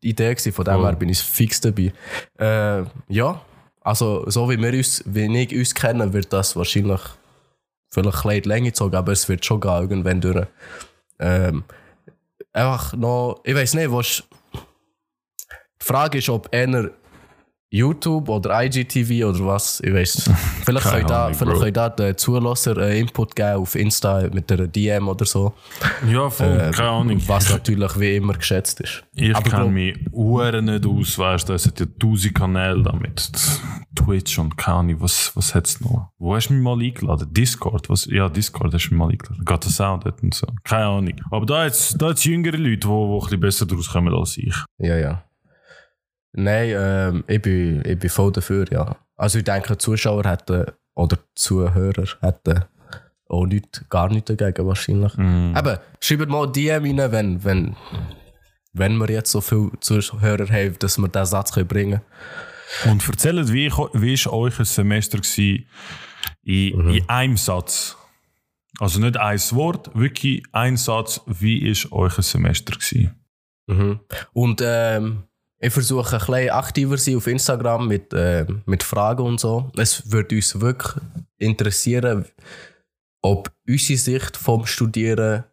[0.01, 1.91] die Idee gewesen, von dem her bin ich fix dabei.
[2.39, 3.41] Äh, ja,
[3.81, 7.01] also so wie wir uns, wie ich uns kennen, wird das wahrscheinlich
[7.89, 10.47] vielleicht ein bisschen Länge gezogen, aber es wird schon gehen, irgendwann durch.
[11.19, 11.63] Ähm,
[12.53, 14.23] einfach noch, ich weiß nicht, was.
[15.79, 16.89] Die Frage ist, ob einer
[17.69, 20.29] YouTube oder IGTV oder was, ich weiß.
[20.63, 24.51] Vielleicht Keine könnt da, Ahnung, vielleicht da den Zulasser äh, Input geben auf Insta mit
[24.51, 25.53] einer DM oder so.
[26.09, 27.21] Ja, voll, keine Ahnung.
[27.27, 29.03] Was natürlich wie immer geschätzt ist.
[29.13, 33.31] Ich Aber kenne mich Uhren nicht aus, weißt du, es hat ja tausend Kanäle damit.
[33.95, 36.11] Twitch und keine Ahnung, was, was hat es noch?
[36.17, 37.33] Wo hast du mich mal eingeladen?
[37.33, 37.89] Discord?
[37.89, 38.05] Was?
[38.05, 39.43] Ja, Discord hast du mich mal eingeladen.
[39.43, 40.47] Geht Sound dort und so.
[40.63, 41.15] Keine Ahnung.
[41.31, 44.37] Aber da jetzt, da jetzt jüngere Leute, die, die ein bisschen besser draus kommen als
[44.37, 44.55] ich.
[44.79, 45.23] Ja, ja.
[46.39, 48.95] Nein, ähm, ich, bin, ich bin voll dafür, ja.
[49.15, 52.63] Also ich denke, die Zuschauer hätten, oder die Zuhörer hätten
[53.27, 55.17] auch nicht, gar nichts dagegen wahrscheinlich.
[55.17, 57.75] Eben, schreibt mal DM rein, wenn, wenn,
[58.73, 62.01] wenn wir jetzt so viele Zuhörer haben, dass wir diesen Satz können bringen
[62.85, 65.65] Und erzählt, wie, ist euch ein Semester gewesen
[66.43, 67.97] in, in einem Satz?
[68.79, 71.19] Also nicht ein Wort, wirklich ein Satz.
[71.25, 73.15] Wie ist euch ein Semester gewesen?
[73.65, 74.01] Mhm.
[74.33, 75.23] Und ähm,
[75.59, 79.71] ich versuche ein bisschen aktiver zu sein auf Instagram mit, ähm, mit Fragen und so.
[79.75, 81.03] Es würde uns wirklich
[81.37, 82.25] interessieren,
[83.21, 85.43] ob unsere Sicht vom Studieren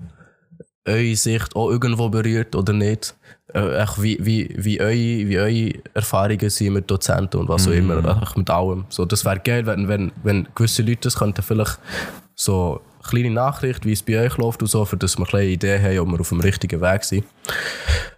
[0.87, 3.17] eure Sicht auch irgendwo berührt oder nicht.
[3.55, 7.97] Äh, wie, wie, wie, eure, wie eure Erfahrungen sind mit Dozenten und was auch immer,
[7.97, 8.85] einfach mit allem.
[8.89, 11.79] So, das wäre geil, wenn, wenn, wenn gewisse Leute das könnten vielleicht
[12.35, 15.47] so kleine Nachricht, wie es bei euch läuft und so, für dass wir eine kleine
[15.47, 17.25] Idee haben, ob wir auf dem richtigen Weg sind.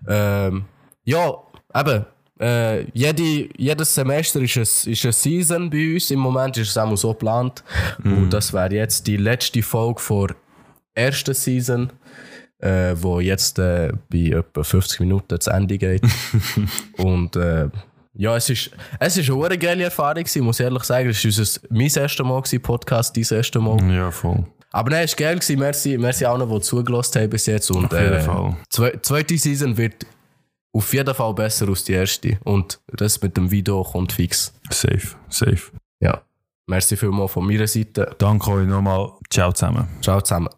[0.09, 0.65] Ähm,
[1.05, 1.35] ja,
[1.79, 2.05] eben.
[2.39, 6.11] Äh, jede, jedes Semester ist es ist eine Season bei uns.
[6.11, 7.65] Im Moment ist es auch so geplant.
[8.05, 10.29] Und das wäre jetzt die letzte Folge vor
[10.95, 11.91] ersten Season,
[12.59, 16.03] äh, wo jetzt äh, bei etwa 50 Minuten zu Ende geht.
[16.99, 17.69] Und äh,
[18.19, 21.11] ja, es ist, es ist eine geile Erfahrung, gewesen, muss ich ehrlich sagen.
[21.11, 23.95] Es war unser, mein erstes Mal, gewesen, Podcast, dein erstes Mal.
[23.95, 24.45] Ja, voll.
[24.73, 25.35] Aber nein, es war geil.
[25.37, 25.59] Gewesen.
[25.59, 27.71] Merci, merci allen, die zugelassen haben bis jetzt.
[27.71, 28.57] Und, Auf jeden äh, Fall.
[28.69, 30.07] Zwe zweite Season wird
[30.77, 32.39] auf jeden Fall besser als die erste.
[32.45, 34.53] Und das mit dem Video kommt fix.
[34.71, 35.73] Safe, safe.
[36.01, 36.23] Ja.
[36.69, 38.15] Merci vielmals von meiner Seite.
[38.19, 39.13] Danke euch nochmal.
[39.31, 39.89] Ciao zusammen.
[40.03, 40.49] Ciao zusammen.